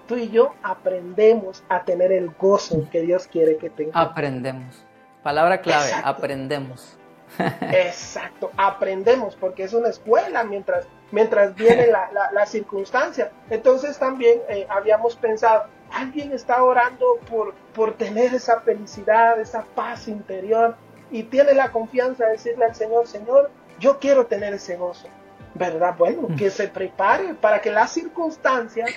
tú 0.07 0.17
y 0.17 0.31
yo 0.31 0.55
aprendemos 0.63 1.65
a 1.69 1.85
tener 1.85 2.13
el 2.13 2.31
gozo 2.31 2.89
que 2.91 3.03
Dios 3.03 3.27
quiere 3.27 3.57
que 3.57 3.71
tengamos. 3.71 4.11
Aprendemos. 4.11 4.85
Palabra 5.23 5.61
clave, 5.61 5.91
aprendemos. 6.05 6.97
Exacto, 7.73 8.53
aprendemos 8.57 9.35
porque 9.35 9.65
es 9.65 9.73
una 9.73 9.89
escuela 9.89 10.45
mientras, 10.45 10.87
mientras 11.11 11.55
viene 11.55 11.89
la, 11.89 12.09
la, 12.33 12.47
circunstancia. 12.47 13.33
Entonces 13.51 13.99
también 13.99 14.41
eh, 14.49 14.67
habíamos 14.71 15.17
pensado, 15.17 15.65
alguien 15.93 16.33
está 16.33 16.63
orando 16.63 17.19
por, 17.29 17.55
por 17.75 17.95
tener 17.95 18.33
esa 18.33 18.61
felicidad, 18.61 19.41
esa 19.41 19.65
paz 19.75 20.07
interior 20.07 20.77
y 21.11 21.25
tiene 21.25 21.55
la 21.55 21.73
confianza 21.73 22.27
de 22.27 22.33
decirle 22.33 22.65
al 22.65 22.75
Señor, 22.75 23.07
Señor, 23.07 23.51
yo 23.79 23.99
quiero 23.99 24.27
tener 24.27 24.55
ese 24.55 24.77
gozo. 24.77 25.09
¿Verdad? 25.55 25.95
Bueno, 25.97 26.29
que 26.37 26.51
se 26.51 26.69
prepare 26.69 27.33
para 27.33 27.63
que 27.63 27.71
las 27.71 27.91
circunstancias 27.91 28.91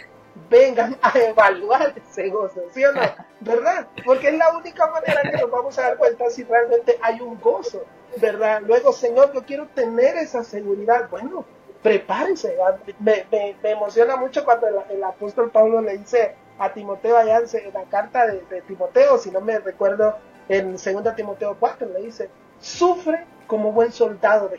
vengan 0.49 0.97
a 1.01 1.17
evaluar 1.17 1.93
ese 1.95 2.29
gozo, 2.29 2.61
¿sí 2.73 2.83
o 2.83 2.91
no? 2.91 3.01
¿Verdad? 3.41 3.87
Porque 4.05 4.29
es 4.29 4.37
la 4.37 4.55
única 4.57 4.87
manera 4.87 5.21
que 5.21 5.37
nos 5.37 5.51
vamos 5.51 5.77
a 5.77 5.83
dar 5.83 5.97
cuenta 5.97 6.29
si 6.29 6.43
realmente 6.43 6.97
hay 7.01 7.21
un 7.21 7.39
gozo, 7.39 7.83
¿verdad? 8.17 8.61
Luego, 8.65 8.91
Señor, 8.91 9.33
yo 9.33 9.43
quiero 9.45 9.67
tener 9.67 10.17
esa 10.17 10.43
seguridad. 10.43 11.09
Bueno, 11.09 11.45
prepárense. 11.81 12.57
Me, 12.99 13.25
emociona 13.63 14.15
mucho 14.15 14.43
cuando 14.43 14.67
el, 14.67 15.03
apóstol 15.03 15.51
Pablo 15.51 15.81
le 15.81 15.97
dice 15.97 16.35
a 16.57 16.73
Timoteo 16.73 17.15
allá 17.15 17.39
en 17.39 17.73
la 17.73 17.83
carta 17.83 18.27
de, 18.27 18.41
de 18.49 18.61
Timoteo, 18.63 19.17
si 19.17 19.31
no 19.31 19.39
me 19.39 19.59
recuerdo, 19.59 20.17
en 20.49 20.73
2 20.73 20.83
Timoteo 21.15 21.55
4, 21.57 21.87
le 21.87 22.01
dice, 22.01 22.29
sufre 22.59 23.25
como 23.47 23.71
buen 23.71 23.91
soldado 23.91 24.49
de 24.49 24.57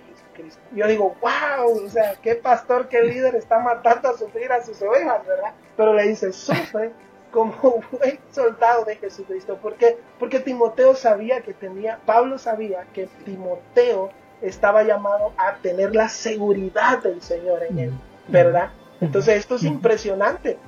Yo 0.73 0.87
digo, 0.87 1.17
wow, 1.21 1.85
o 1.85 1.89
sea, 1.89 2.15
qué 2.23 2.35
pastor, 2.35 2.89
qué 2.89 3.03
líder 3.03 3.35
está 3.35 3.59
matando 3.59 4.09
a 4.09 4.17
sufrir 4.17 4.51
a 4.53 4.63
sus 4.63 4.81
ovejas, 4.83 5.27
¿verdad? 5.27 5.53
Pero 5.77 5.95
le 5.95 6.09
dice, 6.09 6.33
sufre 6.33 6.93
como 7.31 7.83
buen 7.93 8.19
soldado 8.31 8.85
de 8.85 8.97
Jesucristo. 8.97 9.57
¿Por 9.57 9.75
qué? 9.75 9.99
Porque 10.19 10.41
Timoteo 10.41 10.95
sabía 10.95 11.41
que 11.43 11.55
tenía, 11.55 11.99
Pablo 12.07 12.39
sabía 12.39 12.87
que 12.93 13.09
Timoteo 13.25 14.11
estaba 14.43 14.83
llamado 14.83 15.33
a 15.37 15.57
tener 15.57 15.95
la 15.95 16.09
seguridad 16.09 17.03
del 17.03 17.21
Señor 17.23 17.63
en 17.63 17.79
él, 17.79 17.93
¿verdad? 18.29 18.71
Entonces 19.01 19.37
esto 19.37 19.57
es 19.57 19.65
impresionante. 19.65 20.59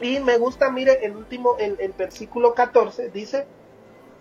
Y 0.00 0.18
me 0.20 0.36
gusta, 0.38 0.70
mire, 0.70 1.04
el 1.04 1.16
último, 1.16 1.56
el, 1.58 1.76
el 1.78 1.92
versículo 1.92 2.54
14 2.54 3.10
dice, 3.10 3.46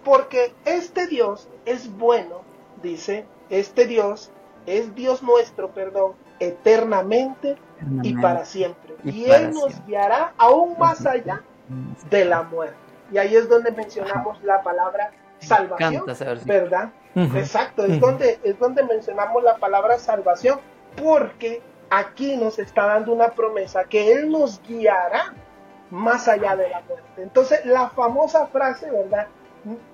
porque 0.04 0.54
este 0.66 1.08
Dios 1.08 1.48
es 1.66 1.92
bueno, 1.98 2.42
dice, 2.84 3.26
este 3.50 3.88
Dios 3.88 4.32
es 4.66 4.94
Dios 4.96 5.24
nuestro, 5.24 5.70
perdón, 5.72 6.14
eternamente, 6.40 7.58
y 8.04 8.16
para 8.16 8.46
siempre. 8.46 8.96
Y, 9.04 9.26
Él 9.26 9.52
nos 9.52 9.84
guiará 9.86 10.34
aún 10.38 10.78
más 10.78 11.06
allá 11.06 11.42
de 12.10 12.26
la 12.26 12.44
muerte. 12.44 12.76
Y 13.12 13.18
ahí 13.18 13.36
es 13.36 13.50
donde 13.50 13.72
mencionamos 13.72 14.42
la 14.44 14.62
palabra 14.62 15.12
salvación, 15.40 16.06
¿verdad? 16.46 16.92
Exacto, 17.16 17.86
es, 17.86 18.00
donde, 18.00 18.40
es 18.44 18.58
donde 18.60 18.84
mencionamos 18.84 19.44
la 19.44 19.58
palabra 19.58 19.98
salvación, 19.98 20.60
porque 21.02 21.62
aquí 21.90 22.38
nos 22.38 22.60
está 22.60 22.86
dando 22.86 23.12
una 23.12 23.30
promesa 23.30 23.84
que 23.84 24.14
Él 24.14 24.30
nos 24.30 24.62
guiará 24.64 25.34
más 25.90 26.28
allá 26.28 26.56
de 26.56 26.70
la 26.70 26.82
muerte. 26.82 27.22
Entonces, 27.22 27.66
la 27.66 27.90
famosa 27.90 28.48
frase, 28.48 28.90
¿verdad? 28.90 29.28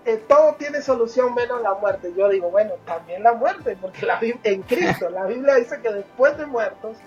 Eh, 0.05 0.23
todo 0.27 0.55
tiene 0.55 0.81
solución 0.81 1.33
menos 1.35 1.61
la 1.61 1.73
muerte. 1.73 2.13
Yo 2.15 2.29
digo, 2.29 2.49
bueno, 2.49 2.73
también 2.85 3.23
la 3.23 3.33
muerte, 3.33 3.77
porque 3.79 4.05
la, 4.05 4.19
en 4.21 4.61
Cristo 4.63 5.09
la 5.09 5.25
Biblia 5.25 5.55
dice 5.55 5.81
que 5.81 5.91
después 5.91 6.37
de 6.37 6.45
muertos 6.45 6.97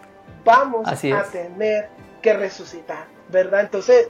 vamos 0.45 0.87
a 0.87 1.25
tener 1.25 1.89
que 2.21 2.35
resucitar, 2.35 3.07
¿verdad? 3.29 3.63
Entonces, 3.63 4.09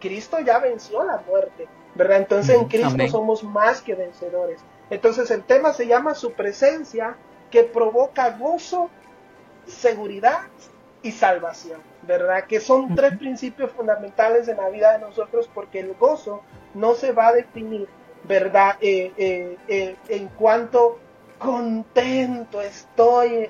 Cristo 0.00 0.38
ya 0.40 0.58
venció 0.58 1.04
la 1.04 1.18
muerte, 1.28 1.68
¿verdad? 1.94 2.18
Entonces 2.18 2.56
en 2.56 2.64
Cristo 2.66 3.08
somos 3.08 3.44
más 3.44 3.82
que 3.82 3.94
vencedores. 3.94 4.60
Entonces 4.88 5.30
el 5.30 5.44
tema 5.44 5.72
se 5.72 5.86
llama 5.86 6.14
su 6.14 6.32
presencia 6.32 7.16
que 7.50 7.64
provoca 7.64 8.30
gozo, 8.30 8.88
seguridad 9.66 10.40
y 11.02 11.12
salvación, 11.12 11.80
¿verdad? 12.02 12.44
Que 12.44 12.60
son 12.60 12.94
tres 12.94 13.18
principios 13.18 13.70
fundamentales 13.72 14.48
en 14.48 14.56
la 14.56 14.68
vida 14.70 14.92
de 14.92 15.00
nosotros 15.00 15.50
porque 15.52 15.80
el 15.80 15.94
gozo 15.94 16.42
no 16.74 16.94
se 16.94 17.12
va 17.12 17.28
a 17.28 17.32
definir, 17.32 17.88
¿verdad? 18.24 18.76
Eh, 18.80 19.12
eh, 19.16 19.56
eh, 19.68 19.96
en 20.08 20.28
cuanto 20.28 20.98
contento 21.38 22.60
estoy 22.60 23.48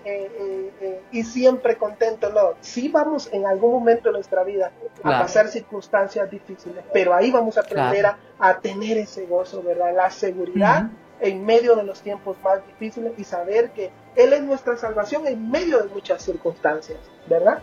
y 1.11 1.25
siempre 1.25 1.77
contento, 1.77 2.31
no, 2.31 2.55
sí 2.61 2.89
vamos 2.89 3.29
en 3.33 3.47
algún 3.47 3.73
momento 3.73 4.11
de 4.11 4.13
nuestra 4.13 4.45
vida 4.45 4.71
a 5.03 5.23
pasar 5.23 5.49
circunstancias 5.49 6.31
difíciles, 6.31 6.85
pero 6.93 7.13
ahí 7.15 7.33
vamos 7.33 7.59
a 7.59 7.63
aprender 7.63 8.07
a, 8.07 8.61
tener 8.61 8.97
ese 8.97 9.27
gozo, 9.27 9.61
¿verdad? 9.65 9.93
La 9.93 10.09
seguridad 10.09 10.89
en 11.21 11.45
medio 11.45 11.77
de 11.77 11.83
los 11.83 12.01
tiempos 12.01 12.37
más 12.43 12.65
difíciles 12.67 13.13
y 13.19 13.25
saber 13.25 13.71
que 13.71 13.91
Él 14.17 14.33
es 14.33 14.43
nuestra 14.43 14.77
salvación 14.77 15.27
en 15.27 15.51
medio 15.51 15.83
de 15.83 15.89
muchas 15.89 16.23
circunstancias, 16.23 16.99
¿verdad? 17.29 17.61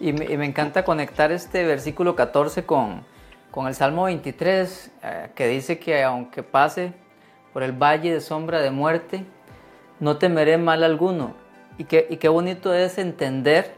Y 0.00 0.12
me, 0.12 0.44
encanta 0.44 0.84
conectar 0.84 1.32
este 1.32 1.64
versículo 1.64 2.14
14 2.14 2.64
con, 2.64 3.04
con 3.58 3.66
el 3.66 3.74
Salmo 3.74 4.04
23, 4.04 4.92
eh, 5.02 5.30
que 5.34 5.48
dice 5.48 5.80
que 5.80 6.04
aunque 6.04 6.44
pase 6.44 6.92
por 7.52 7.64
el 7.64 7.72
valle 7.72 8.14
de 8.14 8.20
sombra 8.20 8.60
de 8.60 8.70
muerte, 8.70 9.24
no 9.98 10.16
temeré 10.16 10.58
mal 10.58 10.84
alguno. 10.84 11.34
Y, 11.76 11.82
y 11.82 12.18
qué 12.18 12.28
bonito 12.28 12.72
es 12.72 12.98
entender 12.98 13.74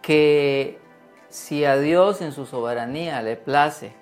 que 0.00 0.78
si 1.28 1.64
a 1.64 1.76
Dios 1.76 2.22
en 2.22 2.30
su 2.30 2.46
soberanía 2.46 3.20
le 3.20 3.34
place 3.34 3.94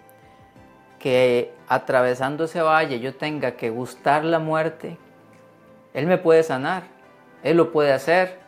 que 0.99 1.55
atravesando 1.69 2.45
ese 2.45 2.61
valle 2.61 3.01
yo 3.01 3.15
tenga 3.15 3.53
que 3.53 3.71
gustar 3.71 4.27
la 4.27 4.41
muerte, 4.41 4.99
Él 5.95 6.07
me 6.07 6.19
puede 6.19 6.43
sanar, 6.43 6.83
Él 7.43 7.57
lo 7.57 7.73
puede 7.73 7.95
hacer, 7.95 8.41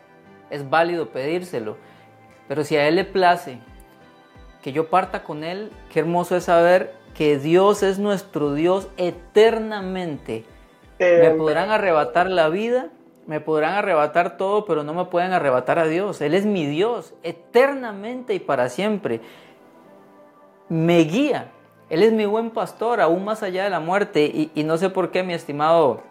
es 0.50 0.68
válido 0.68 1.08
pedírselo. 1.08 1.78
Pero 2.48 2.64
si 2.64 2.76
a 2.76 2.86
Él 2.86 2.96
le 2.96 3.04
place 3.06 3.60
que 4.62 4.72
yo 4.72 4.88
parta 4.88 5.22
con 5.22 5.44
Él, 5.44 5.70
qué 5.92 6.00
hermoso 6.00 6.36
es 6.36 6.44
saber 6.44 6.94
que 7.14 7.38
Dios 7.38 7.82
es 7.82 7.98
nuestro 7.98 8.54
Dios 8.54 8.88
eternamente. 8.96 10.44
Me 10.98 11.30
podrán 11.30 11.70
arrebatar 11.70 12.28
la 12.28 12.48
vida, 12.48 12.90
me 13.26 13.40
podrán 13.40 13.74
arrebatar 13.74 14.36
todo, 14.36 14.64
pero 14.64 14.82
no 14.82 14.94
me 14.94 15.04
pueden 15.04 15.32
arrebatar 15.32 15.78
a 15.78 15.86
Dios. 15.86 16.20
Él 16.20 16.34
es 16.34 16.46
mi 16.46 16.66
Dios 16.66 17.14
eternamente 17.22 18.34
y 18.34 18.38
para 18.40 18.68
siempre. 18.68 19.20
Me 20.68 21.00
guía, 21.00 21.50
él 21.90 22.02
es 22.02 22.12
mi 22.12 22.26
buen 22.26 22.50
pastor, 22.50 23.00
aún 23.00 23.24
más 23.24 23.42
allá 23.42 23.64
de 23.64 23.70
la 23.70 23.80
muerte. 23.80 24.50
Y, 24.54 24.64
no 24.64 24.76
sé 24.76 24.90
por 24.90 25.10
qué, 25.10 25.22
mi 25.22 25.34
estimado 25.34 26.02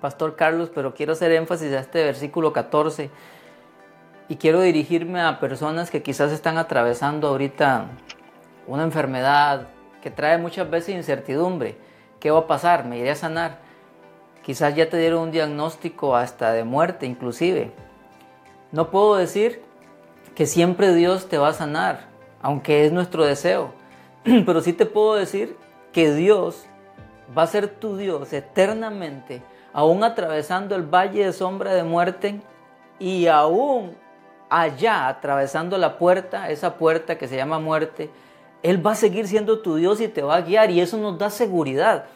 pastor 0.00 0.36
Carlos, 0.36 0.70
pero 0.74 0.94
quiero 0.94 1.12
hacer 1.12 1.32
énfasis 1.32 1.72
a 1.72 1.80
este 1.80 2.04
versículo 2.04 2.52
14. 2.52 3.10
Y 4.28 4.36
quiero 4.36 4.60
dirigirme 4.60 5.20
a 5.20 5.38
personas 5.38 5.90
que 5.90 6.02
quizás 6.02 6.32
están 6.32 6.58
atravesando 6.58 7.28
ahorita 7.28 7.86
una 8.66 8.82
enfermedad 8.82 9.68
que 10.02 10.10
trae 10.10 10.36
muchas 10.38 10.68
veces 10.68 10.96
incertidumbre. 10.96 11.76
¿Qué 12.18 12.32
va 12.32 12.40
a 12.40 12.46
pasar? 12.46 12.84
¿Me 12.84 12.98
iré 12.98 13.10
a 13.10 13.14
sanar? 13.14 13.58
Quizás 14.42 14.74
ya 14.74 14.88
te 14.88 14.96
dieron 14.98 15.22
un 15.22 15.30
diagnóstico 15.30 16.16
hasta 16.16 16.52
de 16.52 16.64
muerte 16.64 17.06
inclusive. 17.06 17.72
No 18.72 18.90
puedo 18.90 19.16
decir 19.16 19.62
que 20.34 20.46
siempre 20.46 20.92
Dios 20.92 21.28
te 21.28 21.38
va 21.38 21.48
a 21.48 21.52
sanar, 21.52 22.08
aunque 22.42 22.84
es 22.84 22.92
nuestro 22.92 23.24
deseo. 23.24 23.72
Pero 24.24 24.60
sí 24.60 24.72
te 24.72 24.86
puedo 24.86 25.14
decir 25.14 25.56
que 25.92 26.12
Dios 26.12 26.66
va 27.36 27.42
a 27.42 27.46
ser 27.46 27.68
tu 27.68 27.96
Dios 27.96 28.32
eternamente, 28.32 29.42
aún 29.72 30.02
atravesando 30.02 30.74
el 30.74 30.82
valle 30.82 31.26
de 31.26 31.32
sombra 31.32 31.74
de 31.74 31.84
muerte 31.84 32.40
y 32.98 33.28
aún 33.28 33.96
allá 34.48 35.08
atravesando 35.08 35.78
la 35.78 35.98
puerta, 35.98 36.50
esa 36.50 36.76
puerta 36.76 37.18
que 37.18 37.28
se 37.28 37.36
llama 37.36 37.58
muerte, 37.58 38.10
Él 38.62 38.84
va 38.84 38.92
a 38.92 38.96
seguir 38.96 39.26
siendo 39.28 39.60
tu 39.60 39.76
Dios 39.76 40.00
y 40.00 40.08
te 40.08 40.22
va 40.22 40.36
a 40.36 40.40
guiar 40.42 40.70
y 40.70 40.80
eso 40.80 40.96
nos 40.96 41.18
da 41.18 41.30
seguridad. 41.30 42.06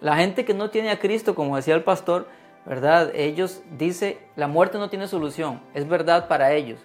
La 0.00 0.16
gente 0.16 0.44
que 0.44 0.54
no 0.54 0.70
tiene 0.70 0.90
a 0.90 0.98
Cristo, 0.98 1.34
como 1.34 1.56
decía 1.56 1.74
el 1.74 1.82
pastor, 1.84 2.26
¿verdad? 2.64 3.10
Ellos 3.14 3.62
dice, 3.76 4.18
la 4.36 4.46
muerte 4.46 4.78
no 4.78 4.88
tiene 4.88 5.08
solución, 5.08 5.60
es 5.74 5.88
verdad 5.88 6.28
para 6.28 6.52
ellos. 6.52 6.80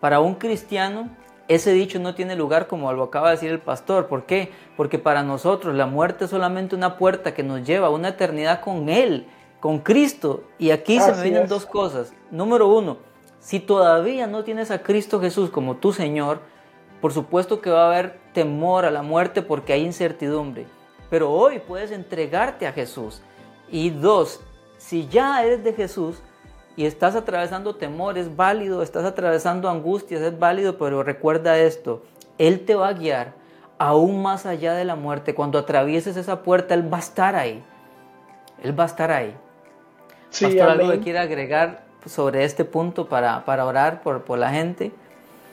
Para 0.00 0.20
un 0.20 0.34
cristiano 0.34 1.10
ese 1.48 1.72
dicho 1.72 1.98
no 1.98 2.14
tiene 2.14 2.36
lugar 2.36 2.66
como 2.66 2.92
lo 2.92 3.04
acaba 3.04 3.28
de 3.28 3.36
decir 3.36 3.50
el 3.50 3.60
pastor. 3.60 4.06
¿Por 4.06 4.24
qué? 4.24 4.52
Porque 4.76 4.98
para 4.98 5.22
nosotros 5.22 5.74
la 5.74 5.86
muerte 5.86 6.24
es 6.24 6.30
solamente 6.30 6.74
una 6.74 6.96
puerta 6.96 7.34
que 7.34 7.42
nos 7.42 7.66
lleva 7.66 7.88
a 7.88 7.90
una 7.90 8.08
eternidad 8.08 8.60
con 8.60 8.88
Él, 8.88 9.26
con 9.60 9.80
Cristo. 9.80 10.44
Y 10.58 10.70
aquí 10.70 10.98
se 11.00 11.12
me 11.12 11.22
vienen 11.22 11.46
dos 11.46 11.66
cosas. 11.66 12.14
Número 12.30 12.68
uno, 12.68 12.98
si 13.44 13.60
todavía 13.60 14.26
no 14.26 14.42
tienes 14.42 14.70
a 14.70 14.82
Cristo 14.82 15.20
Jesús 15.20 15.50
como 15.50 15.76
tu 15.76 15.92
Señor, 15.92 16.40
por 17.02 17.12
supuesto 17.12 17.60
que 17.60 17.68
va 17.68 17.84
a 17.84 17.88
haber 17.88 18.18
temor 18.32 18.86
a 18.86 18.90
la 18.90 19.02
muerte 19.02 19.42
porque 19.42 19.74
hay 19.74 19.82
incertidumbre. 19.84 20.66
pero 21.10 21.30
hoy 21.30 21.58
puedes 21.58 21.90
entregarte 21.90 22.66
a 22.66 22.72
Jesús. 22.72 23.20
Y 23.70 23.90
dos, 23.90 24.40
si 24.78 25.06
ya 25.08 25.44
eres 25.44 25.62
de 25.62 25.74
Jesús 25.74 26.22
y 26.74 26.86
estás 26.86 27.14
atravesando 27.14 27.76
temor, 27.76 28.16
es 28.16 28.34
válido, 28.34 28.82
estás 28.82 29.04
atravesando 29.04 29.68
angustias, 29.68 30.22
es 30.22 30.38
válido, 30.38 30.78
pero 30.78 31.02
recuerda 31.02 31.58
esto, 31.58 32.02
Él 32.38 32.64
te 32.64 32.74
va 32.74 32.88
a 32.88 32.92
guiar 32.94 33.34
aún 33.78 34.22
más 34.22 34.46
allá 34.46 34.72
de 34.72 34.86
la 34.86 34.96
muerte. 34.96 35.34
Cuando 35.34 35.58
atravieses 35.58 36.16
esa 36.16 36.42
puerta, 36.42 36.72
Él 36.72 36.90
va 36.90 36.96
a 36.96 37.00
estar 37.00 37.36
ahí. 37.36 37.62
Él 38.62 38.76
va 38.76 38.84
a 38.84 38.86
estar 38.86 39.12
ahí. 39.12 39.36
Sí, 40.30 40.46
Pastor, 40.46 40.70
¿algo 40.70 40.90
que 40.92 41.00
quiera 41.00 41.20
agregar 41.20 41.83
sobre 42.06 42.44
este 42.44 42.64
punto 42.64 43.08
para, 43.08 43.44
para 43.44 43.64
orar 43.64 44.02
por, 44.02 44.22
por 44.22 44.38
la 44.38 44.50
gente? 44.50 44.92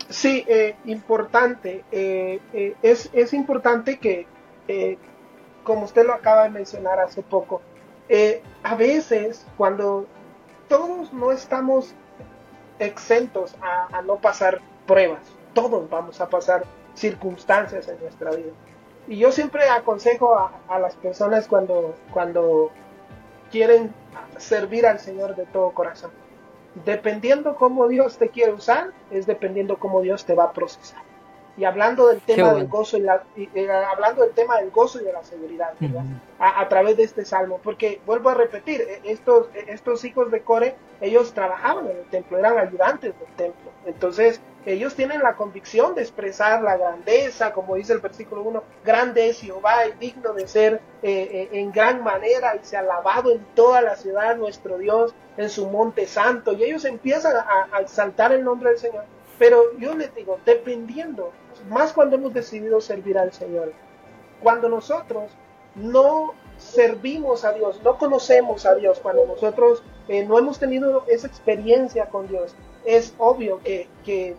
Sí, 0.09 0.43
eh, 0.47 0.75
importante. 0.85 1.85
Eh, 1.91 2.41
eh, 2.53 2.75
es, 2.81 3.09
es, 3.13 3.33
importante 3.33 3.97
que, 3.97 4.27
como 5.63 5.85
usted 5.85 6.05
lo 6.05 6.13
acaba 6.13 6.43
de 6.43 6.49
mencionar 6.49 6.99
hace 6.99 7.21
poco, 7.21 7.61
a 8.63 8.75
veces 8.75 9.45
cuando 9.57 10.05
todos 10.67 11.13
no 11.13 11.31
estamos 11.31 11.93
exentos 12.79 13.55
a, 13.61 14.01
no 14.01 14.17
pasar 14.17 14.59
pruebas, 14.85 15.21
todos 15.53 15.89
vamos 15.89 16.19
a 16.19 16.27
pasar 16.27 16.63
circunstancias 16.93 17.87
en 17.87 17.99
nuestra 18.01 18.31
vida. 18.31 18.51
Y 19.07 19.17
yo 19.17 19.31
siempre 19.31 19.69
aconsejo 19.69 20.35
a, 20.35 20.51
a 20.67 20.79
las 20.79 20.95
personas 20.95 21.47
cuando, 21.47 21.95
cuando 22.11 22.69
quieren 23.49 23.93
servir 24.37 24.85
al 24.85 24.99
Señor 24.99 25.35
de 25.35 25.45
todo 25.45 25.71
corazón 25.71 26.11
dependiendo 26.73 27.55
cómo 27.55 27.87
Dios 27.87 28.17
te 28.17 28.29
quiere 28.29 28.53
usar, 28.53 28.91
es 29.09 29.25
dependiendo 29.25 29.77
cómo 29.77 30.01
Dios 30.01 30.25
te 30.25 30.33
va 30.33 30.45
a 30.45 30.53
procesar. 30.53 31.10
Y 31.61 31.65
hablando 31.65 32.07
del 32.07 32.21
tema 32.21 32.55
del 32.55 32.67
gozo 32.67 32.97
y, 32.97 33.01
la, 33.01 33.21
eh, 33.37 33.69
hablando 33.69 34.23
del 34.23 34.31
tema 34.31 34.57
del 34.57 34.71
gozo 34.71 34.99
y 34.99 35.03
de 35.03 35.13
la 35.13 35.23
seguridad, 35.23 35.73
a, 36.39 36.67
través 36.67 36.97
de 36.97 37.03
este 37.03 37.23
salmo, 37.23 37.59
porque 37.63 38.01
vuelvo 38.03 38.29
a 38.29 38.33
repetir, 38.33 38.81
e, 38.81 39.11
estos, 39.11 39.45
e, 39.53 39.71
estos 39.71 40.03
hijos 40.03 40.31
de 40.31 40.41
Core, 40.41 40.73
ellos 41.01 41.35
trabajaban 41.35 41.85
en 41.85 41.97
el 41.97 42.05
templo, 42.05 42.39
eran 42.39 42.57
ayudantes 42.57 43.13
del 43.19 43.35
templo. 43.35 43.71
Entonces, 43.85 44.41
ellos 44.65 44.95
tienen 44.95 45.21
la 45.21 45.35
convicción 45.35 45.93
de 45.93 46.01
expresar 46.01 46.63
la 46.63 46.77
grandeza, 46.77 47.53
como 47.53 47.75
dice 47.75 47.93
el 47.93 47.99
versículo 47.99 48.41
1, 48.41 48.63
grande 48.83 49.29
es 49.29 49.39
Jehová 49.41 49.85
y 49.85 49.91
digno 49.99 50.33
de 50.33 50.47
ser 50.47 50.81
eh, 51.03 51.29
eh, 51.31 51.49
en 51.51 51.71
gran 51.71 52.03
manera 52.03 52.55
y 52.55 52.65
se 52.65 52.75
ha 52.75 52.79
alabado 52.79 53.31
en 53.31 53.45
toda 53.53 53.83
la 53.83 53.95
ciudad 53.95 54.35
nuestro 54.35 54.79
Dios 54.79 55.13
en 55.37 55.51
su 55.51 55.67
monte 55.67 56.07
santo. 56.07 56.53
Y 56.53 56.63
ellos 56.63 56.85
empiezan 56.85 57.35
a, 57.35 57.67
a 57.71 57.81
exaltar 57.81 58.31
el 58.31 58.43
nombre 58.43 58.71
del 58.71 58.79
Señor. 58.79 59.03
Pero 59.37 59.77
yo 59.79 59.95
les 59.95 60.13
digo, 60.13 60.39
dependiendo, 60.45 61.31
más 61.69 61.93
cuando 61.93 62.15
hemos 62.15 62.33
decidido 62.33 62.81
servir 62.81 63.17
al 63.17 63.31
Señor, 63.33 63.73
cuando 64.41 64.69
nosotros 64.69 65.31
no 65.75 66.33
servimos 66.57 67.43
a 67.43 67.53
Dios, 67.53 67.81
no 67.83 67.97
conocemos 67.97 68.65
a 68.65 68.75
Dios, 68.75 68.99
cuando 68.99 69.25
nosotros 69.25 69.83
eh, 70.07 70.25
no 70.25 70.37
hemos 70.37 70.59
tenido 70.59 71.03
esa 71.07 71.27
experiencia 71.27 72.07
con 72.07 72.27
Dios, 72.27 72.55
es 72.85 73.13
obvio 73.17 73.59
que, 73.63 73.87
que 74.05 74.35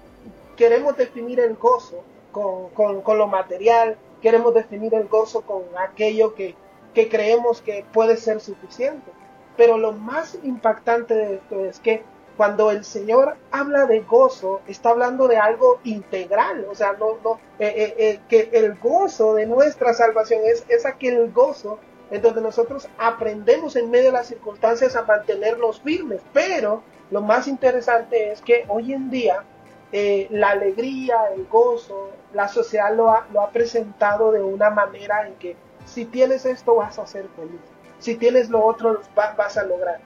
queremos 0.57 0.97
definir 0.97 1.41
el 1.41 1.57
gozo 1.57 2.03
con, 2.31 2.71
con, 2.71 3.19
lo 3.19 3.27
material, 3.27 3.97
queremos 4.21 4.55
definir 4.55 4.95
el 4.95 5.09
gozo 5.09 5.43
con 5.43 5.63
aquello 5.79 6.35
que, 6.35 6.55
que 6.95 7.09
creemos 7.09 7.61
que 7.61 7.85
puede 7.93 8.17
ser 8.17 8.41
suficiente. 8.41 9.11
Pero 9.57 9.77
lo 9.77 9.93
más 9.93 10.39
impactante 10.43 11.15
de 11.15 11.35
esto 11.35 11.65
es 11.65 11.79
que 11.79 12.03
cuando 12.43 12.73
el 12.73 12.85
Señor 12.85 13.37
habla 13.53 13.87
de 13.87 14.01
gozo, 14.01 14.63
está 14.67 14.91
hablando 14.91 15.29
de 15.29 15.37
algo 15.37 15.79
integral, 15.85 16.67
o 16.69 16.75
sea, 16.75 16.91
eh, 16.91 17.37
eh, 17.61 17.95
eh, 17.99 18.21
que 18.29 18.51
el 18.53 18.75
gozo 18.81 19.35
de 19.35 19.47
nuestra 19.47 19.95
salvación 19.95 20.41
es, 20.45 20.65
es 20.69 20.85
aquel 20.85 21.31
gozo 21.31 21.79
en 22.11 22.21
donde 22.21 22.41
nosotros 22.41 22.89
aprendemos 22.99 23.77
en 23.77 23.93
medio 23.93 24.07
de 24.07 24.15
las 24.15 24.27
circunstancias 24.27 24.97
a 24.97 25.05
mantenernos 25.05 25.81
firmes, 25.83 26.21
pero 26.33 26.83
lo 27.13 27.21
más 27.21 27.47
interesante 27.47 28.33
es 28.33 28.41
que 28.41 28.65
hoy 28.67 28.93
en 28.93 29.09
día 29.09 29.45
la 29.93 30.51
alegría, 30.51 31.19
el 31.37 31.47
gozo, 31.47 32.11
la 32.33 32.49
sociedad 32.49 32.93
lo 32.93 33.09
ha, 33.09 33.25
lo 33.33 33.43
ha 33.43 33.51
presentado 33.51 34.33
de 34.33 34.43
una 34.43 34.69
manera 34.69 35.29
en 35.29 35.35
que 35.35 35.55
si 35.85 36.07
tienes 36.07 36.45
esto 36.45 36.75
vas 36.75 36.99
a 36.99 37.07
ser 37.07 37.29
feliz, 37.37 37.61
si 38.01 38.17
tienes 38.17 38.51
lo 38.51 38.65
otro 38.65 39.01
vas 39.15 39.57
a 39.57 39.63
lograr. 39.63 40.01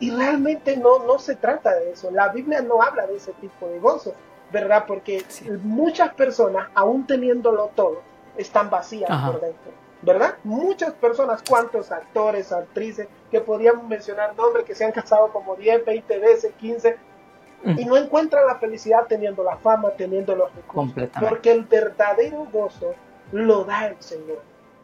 Y 0.00 0.10
realmente 0.10 0.76
no, 0.76 1.04
no 1.04 1.18
se 1.18 1.36
trata 1.36 1.74
de 1.74 1.92
eso, 1.92 2.10
la 2.10 2.28
Biblia 2.28 2.60
no 2.62 2.82
habla 2.82 3.06
de 3.06 3.16
ese 3.16 3.32
tipo 3.34 3.68
de 3.68 3.78
gozo, 3.78 4.14
¿verdad? 4.52 4.84
Porque 4.86 5.24
muchas 5.62 6.14
personas, 6.14 6.68
aún 6.74 7.06
teniéndolo 7.06 7.70
todo, 7.74 8.02
están 8.36 8.70
vacías 8.70 9.08
por 9.08 9.40
dentro, 9.40 9.72
¿verdad? 10.02 10.34
Muchas 10.44 10.92
personas, 10.94 11.42
cuántos 11.48 11.90
actores, 11.92 12.52
actrices, 12.52 13.08
que 13.30 13.40
podríamos 13.40 13.86
mencionar 13.86 14.34
nombres 14.36 14.64
que 14.64 14.74
se 14.74 14.84
han 14.84 14.92
casado 14.92 15.32
como 15.32 15.56
10, 15.56 15.84
20 15.84 16.18
veces, 16.18 16.52
15, 16.58 16.96
y 17.64 17.84
no 17.86 17.96
encuentran 17.96 18.46
la 18.46 18.56
felicidad 18.56 19.06
teniendo 19.08 19.42
la 19.42 19.56
fama, 19.56 19.90
teniendo 19.96 20.36
los 20.36 20.54
recursos. 20.54 21.08
Porque 21.18 21.50
el 21.50 21.64
verdadero 21.64 22.46
gozo 22.52 22.94
lo 23.32 23.64
da 23.64 23.86
el 23.86 24.00
Señor. 24.00 24.42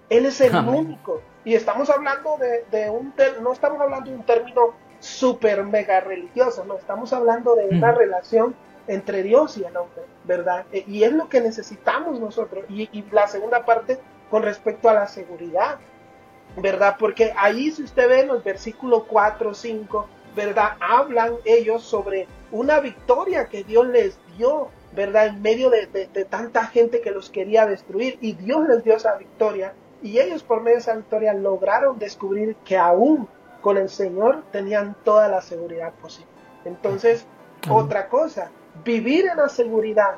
Él 0.09 0.27
es 0.27 0.40
el 0.40 0.57
único. 0.57 1.20
Y 1.44 1.55
estamos 1.55 1.90
hablando 1.90 2.38
de, 2.70 2.90
un, 2.90 3.14
no 3.42 3.53
estamos 3.53 3.81
hablando 3.81 4.11
de 4.11 4.16
un 4.16 4.25
término 4.25 4.75
super 5.01 5.65
mega 5.65 6.01
religioso, 6.01 6.65
no, 6.65 6.77
estamos 6.77 7.13
hablando 7.13 7.55
de 7.57 7.67
una 7.67 7.93
relación 7.93 8.55
entre 8.87 9.23
Dios 9.23 9.57
y 9.59 9.65
el 9.65 9.77
hombre, 9.77 10.03
¿verdad? 10.25 10.67
E, 10.73 10.85
y 10.87 11.05
es 11.05 11.13
lo 11.13 11.29
que 11.29 11.41
necesitamos 11.41 12.21
nosotros. 12.21 12.65
Y, 12.69 12.89
y 12.93 13.05
la 13.11 13.27
segunda 13.27 13.65
parte 13.65 13.99
con 14.31 14.43
respecto 14.43 14.89
a 14.89 14.95
la 14.95 15.07
seguridad, 15.07 15.79
¿verdad? 16.57 16.97
Porque 16.99 17.33
ahí 17.37 17.71
si 17.71 17.83
usted 17.83 18.09
ve 18.09 18.21
en 18.21 18.31
el 18.31 18.43
versículo 18.43 19.05
4, 19.07 19.55
5, 19.55 20.07
¿verdad? 20.35 20.77
Hablan 20.81 21.35
ellos 21.45 21.83
sobre 21.83 22.27
una 22.53 22.81
victoria 22.81 23.47
que 23.47 23.65
Dios 23.65 23.87
les 23.89 24.19
dio, 24.37 24.69
¿verdad? 24.93 25.27
En 25.27 25.43
medio 25.43 25.71
de, 25.71 25.87
tanta 26.29 26.67
gente 26.67 27.01
que 27.01 27.11
los 27.11 27.31
quería 27.31 27.67
destruir 27.67 28.19
y 28.21 28.33
Dios 28.33 28.67
les 28.69 28.85
dio 28.85 28.97
esa 28.97 29.17
victoria 29.17 29.75
y 30.03 30.19
ellos 30.19 30.43
por 30.43 30.63
medio 30.63 30.77
de 30.77 30.83
esa 30.83 30.97
victoria 30.97 31.35
lograron 31.35 31.99
descubrir 31.99 32.57
que 32.65 32.77
aún 32.77 33.29
con 33.61 33.77
el 33.77 33.88
Señor 33.88 34.42
tenían 34.53 34.96
toda 35.05 35.29
la 35.29 35.40
seguridad 35.42 35.92
posible. 35.94 36.31
Entonces, 36.64 37.27
otra 37.68 38.09
cosa, 38.09 38.51
vivir 38.85 39.27
en 39.27 39.37
la 39.37 39.49
seguridad 39.49 40.16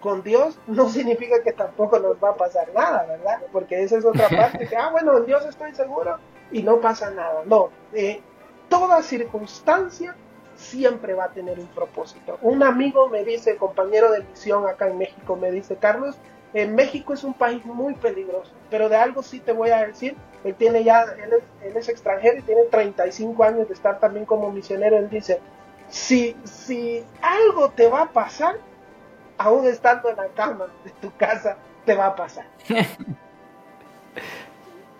con 0.00 0.22
Dios 0.22 0.58
no 0.66 0.88
significa 0.90 1.42
que 1.42 1.52
tampoco 1.52 1.98
nos 1.98 2.16
va 2.22 2.30
a 2.30 2.36
pasar 2.36 2.68
nada, 2.74 3.04
¿verdad? 3.06 3.42
Porque 3.52 3.82
esa 3.82 3.98
es 3.98 4.04
otra 4.04 4.28
parte, 4.36 4.66
que, 4.66 4.76
ah, 4.76 4.90
bueno, 4.90 5.16
en 5.18 5.26
Dios 5.26 5.44
estoy 5.46 5.74
seguro 5.74 6.18
y 6.50 6.62
no 6.62 6.80
pasa 6.80 7.10
nada. 7.10 7.42
No, 7.46 7.70
eh, 7.92 8.20
toda 8.68 9.02
circunstancia 9.02 10.14
siempre 10.56 11.14
va 11.14 11.24
a 11.24 11.32
tener 11.32 11.58
un 11.58 11.66
propósito. 11.68 12.38
Un 12.42 12.62
amigo 12.62 13.08
me 13.08 13.24
dice, 13.24 13.56
compañero 13.56 14.12
de 14.12 14.22
misión 14.22 14.66
acá 14.68 14.88
en 14.88 14.98
México, 14.98 15.36
me 15.36 15.50
dice, 15.50 15.76
Carlos, 15.76 16.16
en 16.54 16.74
México 16.76 17.12
es 17.12 17.24
un 17.24 17.34
país 17.34 17.64
muy 17.66 17.94
peligroso, 17.94 18.52
pero 18.70 18.88
de 18.88 18.96
algo 18.96 19.22
sí 19.22 19.40
te 19.40 19.52
voy 19.52 19.70
a 19.70 19.86
decir, 19.86 20.16
él 20.44 20.54
tiene 20.54 20.84
ya, 20.84 21.02
él 21.02 21.74
es, 21.74 21.88
extranjero 21.88 22.38
y 22.38 22.42
tiene 22.42 22.62
35 22.70 23.42
años 23.42 23.66
de 23.66 23.74
estar 23.74 23.98
también 23.98 24.24
como 24.24 24.52
misionero, 24.52 24.96
él 24.96 25.10
dice, 25.10 25.40
si, 25.88 26.36
si 26.44 27.04
algo 27.20 27.70
te 27.70 27.88
va 27.88 28.02
a 28.02 28.12
pasar, 28.12 28.56
aún 29.36 29.66
estando 29.66 30.08
en 30.10 30.16
la 30.16 30.28
cama 30.28 30.68
de 30.84 30.90
tu 30.92 31.12
casa, 31.16 31.56
te 31.84 31.96
va 31.96 32.06
a 32.06 32.14
pasar. 32.14 32.46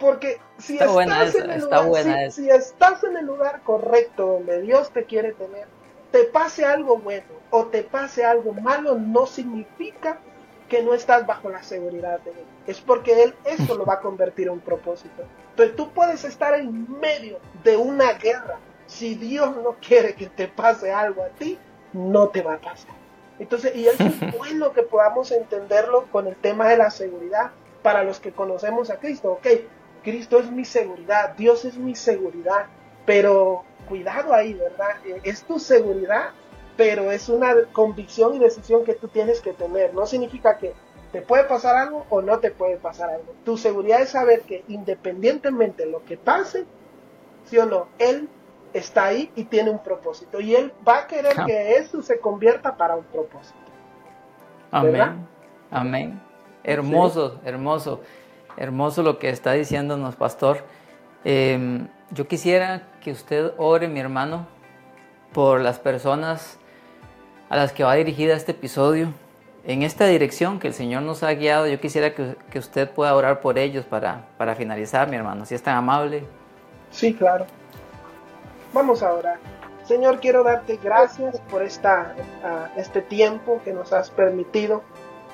Porque 0.01 0.41
si 0.59 0.77
estás, 0.77 1.37
en 1.37 1.51
el 1.51 1.61
lugar, 1.61 2.33
si, 2.33 2.51
estás 2.51 3.05
en 3.05 3.17
el 3.17 3.27
lugar 3.27 3.63
correcto 3.63 4.27
donde 4.27 4.61
Dios 4.61 4.91
te 4.91 5.05
quiere 5.05 5.33
tener, 5.33 5.69
te 6.11 6.25
pase 6.25 6.65
algo 6.65 6.99
bueno 6.99 7.27
o 7.51 7.67
te 7.67 7.85
pase 7.85 8.25
algo 8.25 8.53
malo, 8.53 8.97
no 8.99 9.27
significa 9.27 10.19
que 10.69 10.83
no 10.83 10.95
estás 10.95 11.27
bajo 11.27 11.51
la 11.51 11.63
seguridad 11.63 12.21
de 12.21 12.31
Él. 12.31 12.47
Es 12.67 12.81
porque 12.81 13.23
Él 13.23 13.35
eso 13.45 13.77
lo 13.77 13.85
va 13.85 13.95
a 13.95 14.01
convertir 14.01 14.47
en 14.47 14.55
un 14.55 14.61
propósito. 14.61 15.25
Entonces 15.51 15.77
tú 15.77 15.91
puedes 15.91 16.25
estar 16.25 16.55
en 16.55 16.91
medio 17.01 17.39
de 17.63 17.77
una 17.77 18.13
guerra. 18.15 18.59
Si 18.87 19.15
Dios 19.15 19.57
no 19.57 19.77
quiere 19.87 20.15
que 20.15 20.27
te 20.27 20.49
pase 20.49 20.93
algo 20.93 21.23
a 21.23 21.29
ti, 21.29 21.59
no 21.93 22.29
te 22.29 22.43
va 22.43 22.55
a 22.55 22.61
pasar. 22.61 22.95
Entonces, 23.39 23.75
y 23.75 23.87
es 23.87 23.97
bueno 24.39 24.73
que 24.73 24.83
podamos 24.83 25.31
entenderlo 25.33 26.07
con 26.11 26.27
el 26.27 26.37
tema 26.37 26.69
de 26.69 26.77
la 26.77 26.91
seguridad 26.91 27.51
para 27.83 28.05
los 28.05 28.21
que 28.21 28.33
conocemos 28.33 28.91
a 28.91 28.99
Cristo. 28.99 29.33
Ok, 29.33 29.47
Cristo 30.03 30.39
es 30.39 30.51
mi 30.51 30.65
seguridad, 30.65 31.35
Dios 31.37 31.65
es 31.65 31.77
mi 31.77 31.95
seguridad, 31.95 32.67
pero 33.07 33.65
cuidado 33.89 34.35
ahí, 34.35 34.55
¿verdad? 34.55 34.91
Es 35.23 35.43
tu 35.45 35.59
seguridad, 35.59 36.31
pero 36.77 37.11
es 37.11 37.29
una 37.29 37.55
convicción 37.73 38.35
y 38.35 38.39
decisión 38.39 38.85
que 38.85 38.95
tú 38.95 39.09
tienes 39.09 39.41
que 39.41 39.53
tener. 39.53 39.95
No 39.95 40.07
significa 40.07 40.59
que 40.59 40.73
te 41.13 41.23
puede 41.23 41.45
pasar 41.45 41.77
algo 41.77 42.07
o 42.11 42.23
no 42.23 42.41
te 42.41 42.51
puede 42.51 42.77
pasar 42.77 43.11
algo. 43.11 43.35
Tu 43.45 43.57
seguridad 43.57 44.01
es 44.01 44.11
saber 44.11 44.43
que 44.43 44.65
independientemente 44.69 45.85
de 45.85 45.91
lo 45.93 46.05
que 46.05 46.17
pase, 46.17 46.65
sí 47.45 47.59
o 47.59 47.67
no, 47.67 47.87
Él 47.99 48.29
está 48.73 49.05
ahí 49.05 49.31
y 49.37 49.45
tiene 49.45 49.71
un 49.71 49.79
propósito. 49.79 50.41
Y 50.41 50.57
Él 50.57 50.73
va 50.87 51.01
a 51.01 51.07
querer 51.07 51.37
que 51.47 51.77
eso 51.77 52.03
se 52.03 52.19
convierta 52.19 52.77
para 52.77 52.97
un 52.97 53.05
propósito. 53.05 53.59
Amén. 54.73 55.27
Amén. 55.71 56.21
Hermoso, 56.65 57.41
hermoso. 57.45 58.01
Hermoso 58.57 59.03
lo 59.03 59.19
que 59.19 59.29
está 59.29 59.53
diciéndonos, 59.53 60.17
pastor. 60.17 60.65
Em, 61.25 61.89
yo 62.11 62.27
quisiera 62.27 62.89
que 63.01 63.13
usted 63.13 63.53
ore, 63.57 63.87
mi 63.89 64.01
hermano, 64.01 64.47
por 65.33 65.61
las 65.61 65.79
personas 65.79 66.59
a 67.49 67.57
las 67.57 67.73
que 67.73 67.85
va 67.85 67.95
dirigida 67.95 68.35
este 68.35 68.53
episodio. 68.53 69.13
En 69.65 69.83
esta 69.83 70.07
dirección 70.07 70.59
que 70.59 70.69
el 70.69 70.75
Señor 70.75 71.03
nos 71.03 71.23
ha 71.23 71.33
guiado, 71.33 71.67
yo 71.67 71.81
quisiera 71.81 72.15
que, 72.15 72.59
usted 72.59 72.91
pueda 72.91 73.15
orar 73.15 73.41
por 73.41 73.59
ellos 73.59 73.87
para, 73.87 74.27
para 74.37 74.55
finalizar, 74.55 75.09
mi 75.09 75.17
hermano, 75.17 75.47
si 75.47 75.55
es 75.55 75.63
tan 75.63 75.77
amable. 75.77 76.25
Sí, 76.91 77.15
claro. 77.15 77.47
Vamos 78.73 79.03
a 79.03 79.13
orar. 79.13 79.39
Señor, 79.85 80.19
quiero 80.21 80.43
darte 80.43 80.79
gracias 80.83 81.41
por 81.51 81.63
esta, 81.63 82.15
este 82.77 83.03
tiempo 83.03 83.61
que 83.65 83.73
nos 83.73 83.93
has 83.93 84.11
permitido 84.11 84.83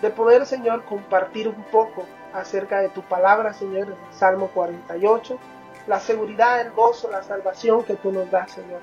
de 0.03 0.11
poder, 0.11 0.45
Señor, 0.47 0.85
compartir 0.85 1.47
un 1.49 1.63
poco 1.71 2.05
acerca 2.35 2.81
de 2.81 2.89
tu 2.89 3.03
palabra, 3.03 3.53
Señor, 3.53 3.89
en 3.89 3.95
Salmo 4.13 4.49
48, 4.49 5.39
la 5.87 6.01
seguridad, 6.01 6.61
el 6.61 6.73
gozo, 6.73 7.11
la 7.11 7.23
salvación 7.23 7.85
que 7.85 7.95
tú 7.95 8.11
nos 8.13 8.31
das, 8.31 8.51
Señor. 8.53 8.81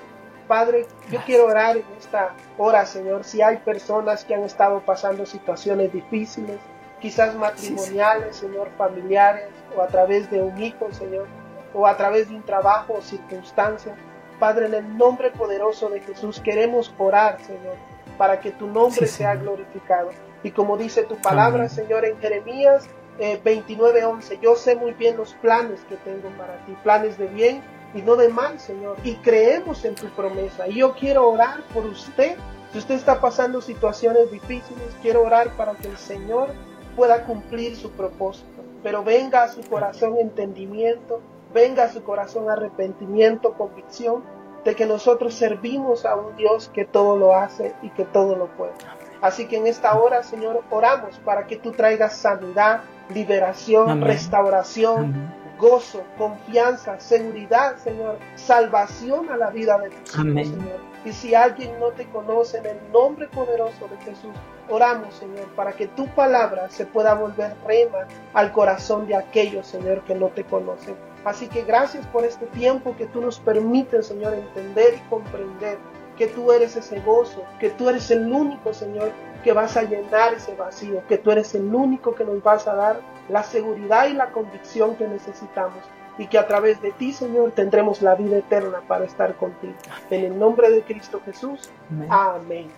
Padre, 0.48 0.86
yo 1.10 1.20
quiero 1.26 1.44
orar 1.44 1.76
en 1.76 1.84
esta 1.98 2.30
hora, 2.56 2.86
Señor, 2.86 3.22
si 3.22 3.42
hay 3.42 3.58
personas 3.58 4.24
que 4.24 4.34
han 4.34 4.44
estado 4.44 4.80
pasando 4.80 5.26
situaciones 5.26 5.92
difíciles, 5.92 6.58
quizás 7.00 7.34
matrimoniales, 7.34 8.36
Señor, 8.36 8.70
familiares, 8.78 9.50
o 9.76 9.82
a 9.82 9.88
través 9.88 10.30
de 10.30 10.42
un 10.42 10.60
hijo, 10.60 10.90
Señor, 10.90 11.26
o 11.74 11.86
a 11.86 11.96
través 11.98 12.30
de 12.30 12.36
un 12.36 12.42
trabajo 12.42 12.94
o 12.94 13.02
circunstancia. 13.02 13.94
Padre, 14.40 14.66
en 14.66 14.74
el 14.74 14.96
nombre 14.96 15.30
poderoso 15.30 15.90
de 15.90 16.00
Jesús 16.00 16.40
queremos 16.40 16.94
orar, 16.96 17.38
Señor, 17.42 17.76
para 18.16 18.40
que 18.40 18.50
tu 18.50 18.66
nombre 18.68 19.06
sea 19.06 19.34
glorificado. 19.34 20.10
Y 20.42 20.52
como 20.52 20.78
dice 20.78 21.02
tu 21.02 21.16
palabra, 21.16 21.68
Señor, 21.68 22.06
en 22.06 22.18
Jeremías 22.18 22.88
eh, 23.18 23.38
29:11, 23.44 24.40
yo 24.40 24.56
sé 24.56 24.76
muy 24.76 24.92
bien 24.92 25.16
los 25.16 25.34
planes 25.34 25.80
que 25.88 25.96
tengo 25.96 26.30
para 26.38 26.56
ti, 26.64 26.74
planes 26.82 27.18
de 27.18 27.26
bien 27.26 27.62
y 27.94 28.02
no 28.02 28.16
de 28.16 28.28
mal, 28.28 28.58
Señor. 28.58 28.96
Y 29.04 29.14
creemos 29.16 29.84
en 29.84 29.94
tu 29.94 30.06
promesa. 30.08 30.68
Y 30.68 30.76
yo 30.76 30.94
quiero 30.94 31.28
orar 31.28 31.62
por 31.74 31.86
usted. 31.86 32.36
Si 32.72 32.78
usted 32.78 32.96
está 32.96 33.20
pasando 33.20 33.60
situaciones 33.60 34.30
difíciles, 34.30 34.94
quiero 35.00 35.22
orar 35.22 35.56
para 35.56 35.74
que 35.74 35.88
el 35.88 35.96
Señor 35.96 36.50
pueda 36.96 37.24
cumplir 37.24 37.76
su 37.76 37.90
propósito. 37.90 38.62
Pero 38.82 39.02
venga 39.02 39.44
a 39.44 39.48
su 39.48 39.62
corazón 39.62 40.16
entendimiento, 40.18 41.20
venga 41.54 41.84
a 41.84 41.92
su 41.92 42.02
corazón 42.02 42.50
arrepentimiento, 42.50 43.54
convicción 43.54 44.22
de 44.64 44.74
que 44.74 44.86
nosotros 44.86 45.34
servimos 45.34 46.04
a 46.04 46.14
un 46.16 46.36
Dios 46.36 46.70
que 46.74 46.84
todo 46.84 47.16
lo 47.16 47.34
hace 47.34 47.74
y 47.82 47.90
que 47.90 48.04
todo 48.04 48.36
lo 48.36 48.48
puede. 48.48 48.72
Así 49.20 49.46
que 49.46 49.56
en 49.56 49.66
esta 49.66 49.98
hora, 49.98 50.22
Señor, 50.22 50.62
oramos 50.70 51.18
para 51.24 51.46
que 51.46 51.56
tú 51.56 51.72
traigas 51.72 52.16
sanidad, 52.16 52.82
liberación, 53.12 54.02
restauración, 54.02 55.32
gozo, 55.58 56.02
confianza, 56.16 56.98
seguridad, 57.00 57.76
Señor, 57.78 58.18
salvación 58.36 59.28
a 59.30 59.36
la 59.36 59.50
vida 59.50 59.78
de 59.78 59.90
tus 59.90 60.14
hijos, 60.14 60.48
Señor. 60.48 60.88
Y 61.04 61.12
si 61.12 61.34
alguien 61.34 61.78
no 61.78 61.88
te 61.90 62.06
conoce, 62.06 62.58
en 62.58 62.66
el 62.66 62.92
nombre 62.92 63.28
poderoso 63.28 63.88
de 63.88 63.96
Jesús, 64.04 64.34
oramos, 64.68 65.14
Señor, 65.14 65.46
para 65.54 65.72
que 65.72 65.86
tu 65.86 66.06
palabra 66.08 66.68
se 66.70 66.86
pueda 66.86 67.14
volver 67.14 67.54
rema 67.66 68.06
al 68.34 68.52
corazón 68.52 69.06
de 69.06 69.16
aquellos, 69.16 69.66
Señor, 69.66 70.02
que 70.04 70.14
no 70.14 70.28
te 70.28 70.44
conocen. 70.44 70.96
Así 71.24 71.48
que 71.48 71.62
gracias 71.62 72.06
por 72.06 72.24
este 72.24 72.46
tiempo 72.46 72.96
que 72.96 73.06
tú 73.06 73.20
nos 73.20 73.38
permites, 73.38 74.06
Señor, 74.06 74.34
entender 74.34 74.94
y 74.94 75.08
comprender 75.08 75.78
que 76.18 76.26
tú 76.26 76.50
eres 76.50 76.74
ese 76.76 77.00
gozo, 77.00 77.44
que 77.60 77.70
tú 77.70 77.88
eres 77.88 78.10
el 78.10 78.30
único, 78.30 78.74
Señor, 78.74 79.12
que 79.44 79.52
vas 79.52 79.76
a 79.76 79.84
llenar 79.84 80.34
ese 80.34 80.54
vacío, 80.56 81.00
que 81.08 81.16
tú 81.16 81.30
eres 81.30 81.54
el 81.54 81.72
único 81.72 82.14
que 82.14 82.24
nos 82.24 82.42
vas 82.42 82.66
a 82.66 82.74
dar 82.74 83.00
la 83.28 83.44
seguridad 83.44 84.08
y 84.08 84.14
la 84.14 84.30
convicción 84.32 84.96
que 84.96 85.06
necesitamos 85.06 85.78
y 86.18 86.26
que 86.26 86.36
a 86.36 86.48
través 86.48 86.82
de 86.82 86.90
ti, 86.90 87.12
Señor, 87.12 87.52
tendremos 87.52 88.02
la 88.02 88.16
vida 88.16 88.38
eterna 88.38 88.80
para 88.88 89.04
estar 89.04 89.36
contigo. 89.36 89.74
En 90.10 90.24
el 90.24 90.36
nombre 90.36 90.68
de 90.70 90.82
Cristo 90.82 91.22
Jesús. 91.24 91.70
Amén. 92.10 92.68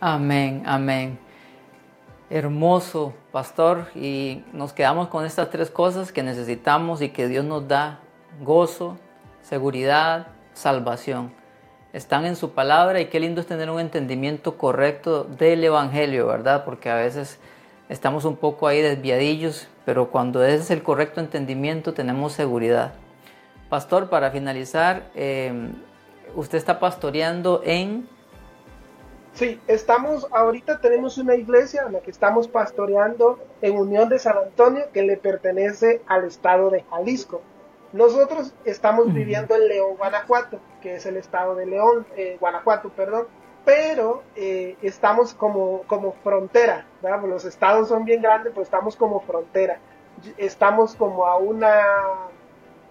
Amén, 0.00 0.64
amén. 0.66 1.18
Hermoso, 2.28 3.14
pastor, 3.30 3.86
y 3.94 4.44
nos 4.52 4.72
quedamos 4.72 5.06
con 5.06 5.24
estas 5.24 5.50
tres 5.50 5.70
cosas 5.70 6.10
que 6.10 6.24
necesitamos 6.24 7.00
y 7.00 7.10
que 7.10 7.28
Dios 7.28 7.44
nos 7.44 7.68
da, 7.68 8.00
gozo, 8.42 8.98
seguridad, 9.42 10.26
salvación 10.52 11.43
están 11.94 12.26
en 12.26 12.34
su 12.34 12.50
palabra 12.50 13.00
y 13.00 13.06
qué 13.06 13.20
lindo 13.20 13.40
es 13.40 13.46
tener 13.46 13.70
un 13.70 13.78
entendimiento 13.78 14.58
correcto 14.58 15.22
del 15.22 15.62
Evangelio, 15.62 16.26
¿verdad? 16.26 16.64
Porque 16.64 16.90
a 16.90 16.96
veces 16.96 17.38
estamos 17.88 18.24
un 18.24 18.36
poco 18.36 18.66
ahí 18.66 18.82
desviadillos, 18.82 19.68
pero 19.84 20.10
cuando 20.10 20.44
es 20.44 20.72
el 20.72 20.82
correcto 20.82 21.20
entendimiento 21.20 21.94
tenemos 21.94 22.32
seguridad. 22.32 22.94
Pastor, 23.68 24.10
para 24.10 24.32
finalizar, 24.32 25.04
em, 25.14 25.72
usted 26.34 26.58
está 26.58 26.80
pastoreando 26.80 27.62
en... 27.64 28.08
Sí, 29.32 29.60
estamos, 29.68 30.26
ahorita 30.32 30.80
tenemos 30.80 31.16
una 31.16 31.36
iglesia 31.36 31.84
en 31.86 31.92
la 31.92 32.00
que 32.00 32.10
estamos 32.10 32.48
pastoreando 32.48 33.38
en 33.62 33.76
Unión 33.76 34.08
de 34.08 34.18
San 34.18 34.36
Antonio 34.36 34.86
que 34.92 35.02
le 35.02 35.16
pertenece 35.16 36.02
al 36.08 36.24
estado 36.24 36.70
de 36.70 36.82
Jalisco. 36.90 37.40
Nosotros 37.92 38.52
estamos 38.64 39.14
viviendo 39.14 39.54
en 39.54 39.68
León, 39.68 39.96
Guanajuato, 39.96 40.58
que 40.84 40.96
es 40.96 41.06
el 41.06 41.16
estado 41.16 41.54
de 41.54 41.64
León, 41.64 42.06
eh, 42.14 42.36
Guanajuato, 42.38 42.90
perdón, 42.90 43.26
pero 43.64 44.22
eh, 44.36 44.76
estamos 44.82 45.32
como, 45.32 45.80
como 45.86 46.12
frontera, 46.22 46.84
¿verdad? 47.00 47.20
Pues 47.20 47.32
los 47.32 47.44
estados 47.46 47.88
son 47.88 48.04
bien 48.04 48.20
grandes, 48.20 48.52
pues 48.54 48.66
estamos 48.66 48.94
como 48.94 49.20
frontera. 49.20 49.78
Estamos 50.36 50.94
como 50.94 51.24
a 51.24 51.38
una 51.38 51.80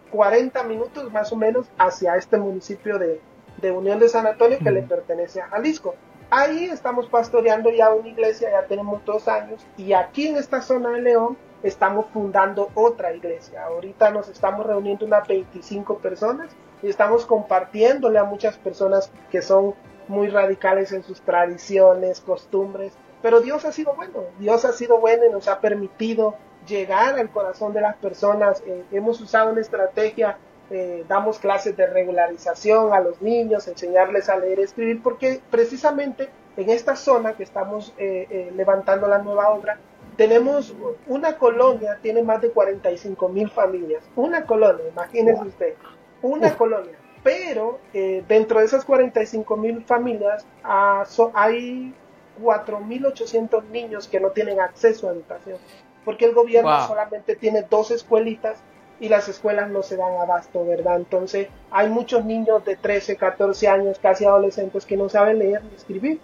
40 0.10 0.64
minutos 0.64 1.14
más 1.14 1.32
o 1.32 1.36
menos 1.36 1.68
hacia 1.78 2.16
este 2.16 2.38
municipio 2.38 2.98
de, 2.98 3.22
de 3.62 3.72
Unión 3.72 4.00
de 4.00 4.10
San 4.10 4.26
Antonio 4.26 4.58
que 4.58 4.72
le 4.72 4.82
pertenece 4.82 5.40
a 5.40 5.50
Jalisco. 5.50 5.94
Ahí 6.32 6.66
estamos 6.66 7.06
pastoreando 7.06 7.70
ya 7.70 7.94
una 7.94 8.08
iglesia, 8.08 8.50
ya 8.50 8.66
tenemos 8.66 9.06
dos 9.06 9.28
años, 9.28 9.64
y 9.78 9.94
aquí 9.94 10.30
en 10.30 10.38
esta 10.38 10.64
zona 10.64 10.90
de 10.90 11.02
León 11.02 11.38
estamos 11.64 12.08
fundando 12.14 12.70
otra 12.76 13.14
iglesia. 13.14 13.64
Ahorita 13.66 14.12
nos 14.12 14.28
estamos 14.28 14.66
reuniendo 14.66 15.06
unas 15.06 15.28
25 15.28 15.98
personas 15.98 16.52
y 16.82 16.90
estamos 16.90 17.26
compartiéndole 17.26 18.20
a 18.20 18.26
muchas 18.26 18.58
personas 18.58 19.12
que 19.32 19.42
son 19.42 19.74
muy 20.08 20.28
radicales 20.28 20.92
en 20.92 21.04
sus 21.04 21.22
tradiciones, 21.22 22.20
costumbres. 22.20 22.94
Pero 23.22 23.40
Dios 23.40 23.64
ha 23.64 23.72
sido 23.72 23.96
bueno, 23.96 24.26
Dios 24.38 24.66
ha 24.66 24.74
sido 24.74 25.00
bueno 25.00 25.26
y 25.26 25.32
nos 25.32 25.48
ha 25.48 25.62
permitido 25.62 26.36
llegar 26.68 27.18
al 27.18 27.30
corazón 27.30 27.74
de 27.74 27.82
las 27.82 27.96
personas. 27.96 28.62
Eh, 28.66 28.84
hemos 28.92 29.22
usado 29.22 29.52
una 29.52 29.62
estrategia, 29.62 30.38
eh, 30.70 31.06
damos 31.08 31.40
clases 31.40 31.78
de 31.78 31.88
regularización 31.88 32.94
a 32.94 33.00
los 33.00 33.22
niños, 33.22 33.68
enseñarles 33.70 34.28
a 34.28 34.38
leer 34.38 34.60
y 34.60 34.64
escribir, 34.64 35.02
porque 35.02 35.42
precisamente 35.50 36.30
en 36.58 36.70
esta 36.70 36.98
zona 36.98 37.34
que 37.34 37.44
estamos 37.44 37.94
eh, 37.98 38.52
levantando 38.56 39.08
la 39.08 39.20
nueva 39.20 39.50
obra, 39.50 39.80
tenemos 40.16 40.74
una 41.08 41.38
colonia, 41.38 42.00
tiene 42.02 42.24
más 42.24 42.42
de 42.42 42.52
45 42.52 43.30
mil 43.30 43.50
familias. 43.50 44.04
Una 44.16 44.46
colonia, 44.46 44.86
imagínese 44.92 45.42
usted, 45.44 45.74
una 46.22 46.56
colonia. 46.56 46.98
Pero 47.24 47.80
eh, 47.94 48.24
dentro 48.28 48.60
de 48.60 48.66
esas 48.66 48.84
45 48.84 49.56
mil 49.56 49.84
familias 49.86 50.46
ah, 50.64 51.06
hay 51.34 51.94
4.800 52.42 53.64
niños 53.66 54.08
que 54.08 54.20
no 54.20 54.32
tienen 54.32 54.60
acceso 54.60 55.08
a 55.08 55.14
educación. 55.14 55.58
Porque 56.04 56.26
el 56.26 56.34
gobierno 56.34 56.86
solamente 56.86 57.36
tiene 57.36 57.66
dos 57.70 57.92
escuelitas 57.92 58.60
y 59.00 59.08
las 59.10 59.30
escuelas 59.30 59.70
no 59.70 59.84
se 59.84 59.96
dan 59.96 60.16
abasto, 60.18 60.66
¿verdad? 60.66 60.98
Entonces 60.98 61.48
hay 61.72 61.90
muchos 61.90 62.26
niños 62.26 62.66
de 62.66 62.76
13, 62.76 63.16
14 63.16 63.68
años, 63.70 64.00
casi 64.00 64.26
adolescentes, 64.26 64.86
que 64.86 64.98
no 64.98 65.08
saben 65.08 65.40
leer 65.40 65.64
ni 65.64 65.76
escribir 65.76 66.20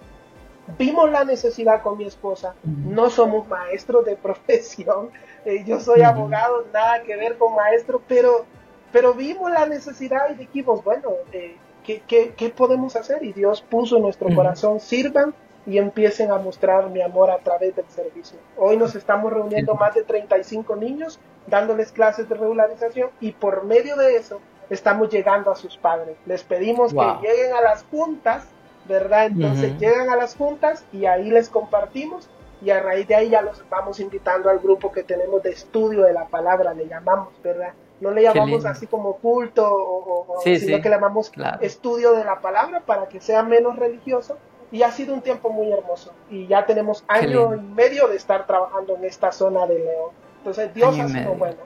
vimos 0.78 1.10
la 1.10 1.24
necesidad 1.24 1.82
con 1.82 1.98
mi 1.98 2.06
esposa. 2.06 2.56
No 2.64 3.10
somos 3.10 3.48
maestros 3.48 4.06
de 4.06 4.16
profesión. 4.28 5.10
Eh, 5.46 5.64
yo 5.66 5.80
soy 5.80 6.02
abogado, 6.02 6.66
nada 6.74 7.02
que 7.04 7.16
ver 7.16 7.38
con 7.38 7.56
maestro, 7.56 8.02
pero, 8.08 8.46
pero 8.92 9.14
vimos 9.14 9.52
la 9.52 9.66
necesidad 9.66 10.30
y 10.32 10.36
dijimos, 10.36 10.84
bueno, 10.84 11.10
eh, 11.32 11.56
¿qué, 11.84 12.34
qué, 12.36 12.50
podemos 12.50 12.96
hacer? 12.96 13.24
Y 13.24 13.34
Dios 13.34 13.62
puso 13.62 13.98
en 13.98 14.04
nuestro 14.04 14.34
corazón, 14.36 14.80
sirvan 14.80 15.34
y 15.66 15.78
empiecen 15.78 16.32
a 16.32 16.38
mostrar 16.38 16.90
mi 16.90 17.02
amor 17.02 17.30
a 17.32 17.40
través 17.40 17.76
del 17.76 17.88
servicio. 17.90 18.38
Hoy 18.58 18.78
nos 18.78 18.96
estamos 18.96 19.32
reuniendo 19.32 19.76
más 19.76 19.94
de 19.96 20.04
35 20.04 20.76
niños, 20.76 21.20
dándoles 21.48 21.92
clases 21.92 22.28
de 22.28 22.36
regularización 22.36 23.10
y 23.20 23.32
por 23.32 23.66
medio 23.66 23.96
de 23.96 24.16
eso 24.16 24.40
estamos 24.70 25.10
llegando 25.10 25.52
a 25.52 25.56
sus 25.56 25.78
padres. 25.78 26.18
Les 26.26 26.44
pedimos 26.44 26.94
que 26.94 27.28
lleguen 27.28 27.54
a 27.54 27.62
las 27.62 27.84
juntas 27.84 28.48
¿verdad? 28.90 29.28
Entonces 29.28 29.78
llegan 29.80 30.10
a 30.10 30.16
las 30.16 30.36
juntas 30.36 30.84
y 30.92 31.06
ahí 31.06 31.30
les 31.30 31.48
compartimos 31.48 32.28
y 32.62 32.72
a 32.72 32.82
raíz 32.82 33.08
de 33.08 33.16
ahí 33.16 33.30
ya 33.30 33.42
los 33.42 33.64
vamos 33.70 34.00
invitando 34.00 34.50
al 34.50 34.60
grupo 34.60 34.92
que 34.92 35.04
tenemos 35.04 35.42
de 35.44 35.52
estudio 35.52 36.02
de 36.02 36.12
la 36.12 36.28
palabra, 36.28 36.74
le 36.74 36.88
llamamos, 36.88 37.30
¿verdad? 37.42 37.74
No 38.02 38.12
le 38.12 38.24
llamamos 38.24 38.66
así 38.66 38.88
como 38.88 39.18
culto, 39.18 39.66
o, 39.72 40.40
sino 40.44 40.82
que 40.82 40.90
le 40.90 40.96
llamamos 40.96 41.32
estudio 41.62 42.14
de 42.14 42.24
la 42.26 42.42
palabra 42.42 42.82
para 42.82 43.08
que 43.08 43.22
sea 43.22 43.44
menos 43.44 43.78
religioso. 43.78 44.38
Y 44.72 44.84
ha 44.84 44.92
sido 44.92 45.16
un 45.16 45.22
tiempo 45.22 45.50
muy 45.50 45.72
hermoso. 45.72 46.14
Y 46.30 46.46
ya 46.46 46.66
tenemos 46.66 47.04
año 47.08 47.56
y 47.56 47.60
medio 47.60 48.08
de 48.08 48.16
estar 48.16 48.46
trabajando 48.46 48.96
en 48.98 49.06
esta 49.06 49.32
zona 49.32 49.66
de 49.66 49.80
León. 49.80 50.12
Entonces 50.38 50.74
Dios 50.74 51.00
ha 51.00 51.08
sido 51.08 51.34
bueno. 51.34 51.58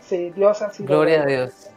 Sí, 0.00 0.30
Dios 0.30 0.62
ha 0.62 0.70
sido 0.70 0.88
Gloria 0.88 1.22
a 1.22 1.26
Dios. 1.26 1.70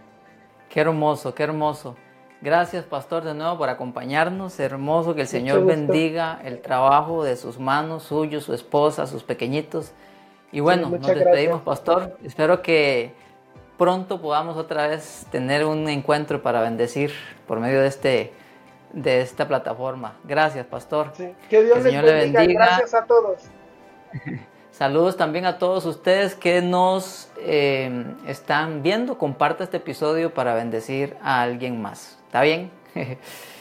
Qué 0.69 0.80
hermoso, 0.80 1.36
qué 1.36 1.43
hermoso. 1.43 1.96
Gracias, 2.43 2.84
pastor, 2.84 3.23
de 3.23 3.34
nuevo 3.34 3.58
por 3.58 3.69
acompañarnos. 3.69 4.60
Hermoso 4.60 5.15
que 5.15 5.21
el 5.21 5.27
Señor 5.27 5.63
bendiga 5.63 6.41
el 6.43 6.60
trabajo 6.60 7.23
de 7.23 7.38
sus 7.38 7.58
manos, 7.58 8.03
suyo, 8.03 8.41
su 8.41 8.53
esposa, 8.53 9.08
sus 9.08 9.23
pequeñitos. 9.23 9.93
Y 10.51 10.60
bueno, 10.60 10.89
nos 10.89 11.08
despedimos, 11.08 11.62
pastor. 11.62 12.17
Espero 12.21 12.62
que 12.62 13.13
pronto 13.77 14.19
podamos 14.19 14.58
otra 14.58 14.88
vez 14.88 15.25
tener 15.32 15.63
un 15.63 15.88
encuentro 15.88 16.43
para 16.43 16.60
bendecir 16.60 17.13
por 17.47 17.62
medio 17.62 17.79
de 17.79 17.88
este 17.88 18.34
de 18.91 19.21
esta 19.21 19.47
plataforma. 19.47 20.17
Gracias, 20.25 20.65
pastor. 20.65 21.13
Que 21.49 21.63
Dios 21.63 21.82
les 21.82 22.03
bendiga. 22.03 22.65
Gracias 22.65 22.93
a 22.93 23.06
todos. 23.06 23.38
Saludos 24.71 25.15
también 25.15 25.45
a 25.45 25.60
todos 25.60 25.86
ustedes 25.86 26.36
que 26.36 26.62
nos 26.62 27.32
eh, 27.38 28.03
están 28.27 28.84
viendo. 28.84 29.17
Comparta 29.17 29.63
este 29.63 29.77
episodio 29.77 30.34
para 30.34 30.53
bendecir 30.56 31.15
a 31.23 31.41
alguien 31.41 31.82
más. 31.82 32.19
¿Está 32.34 32.41
bien? 32.41 32.72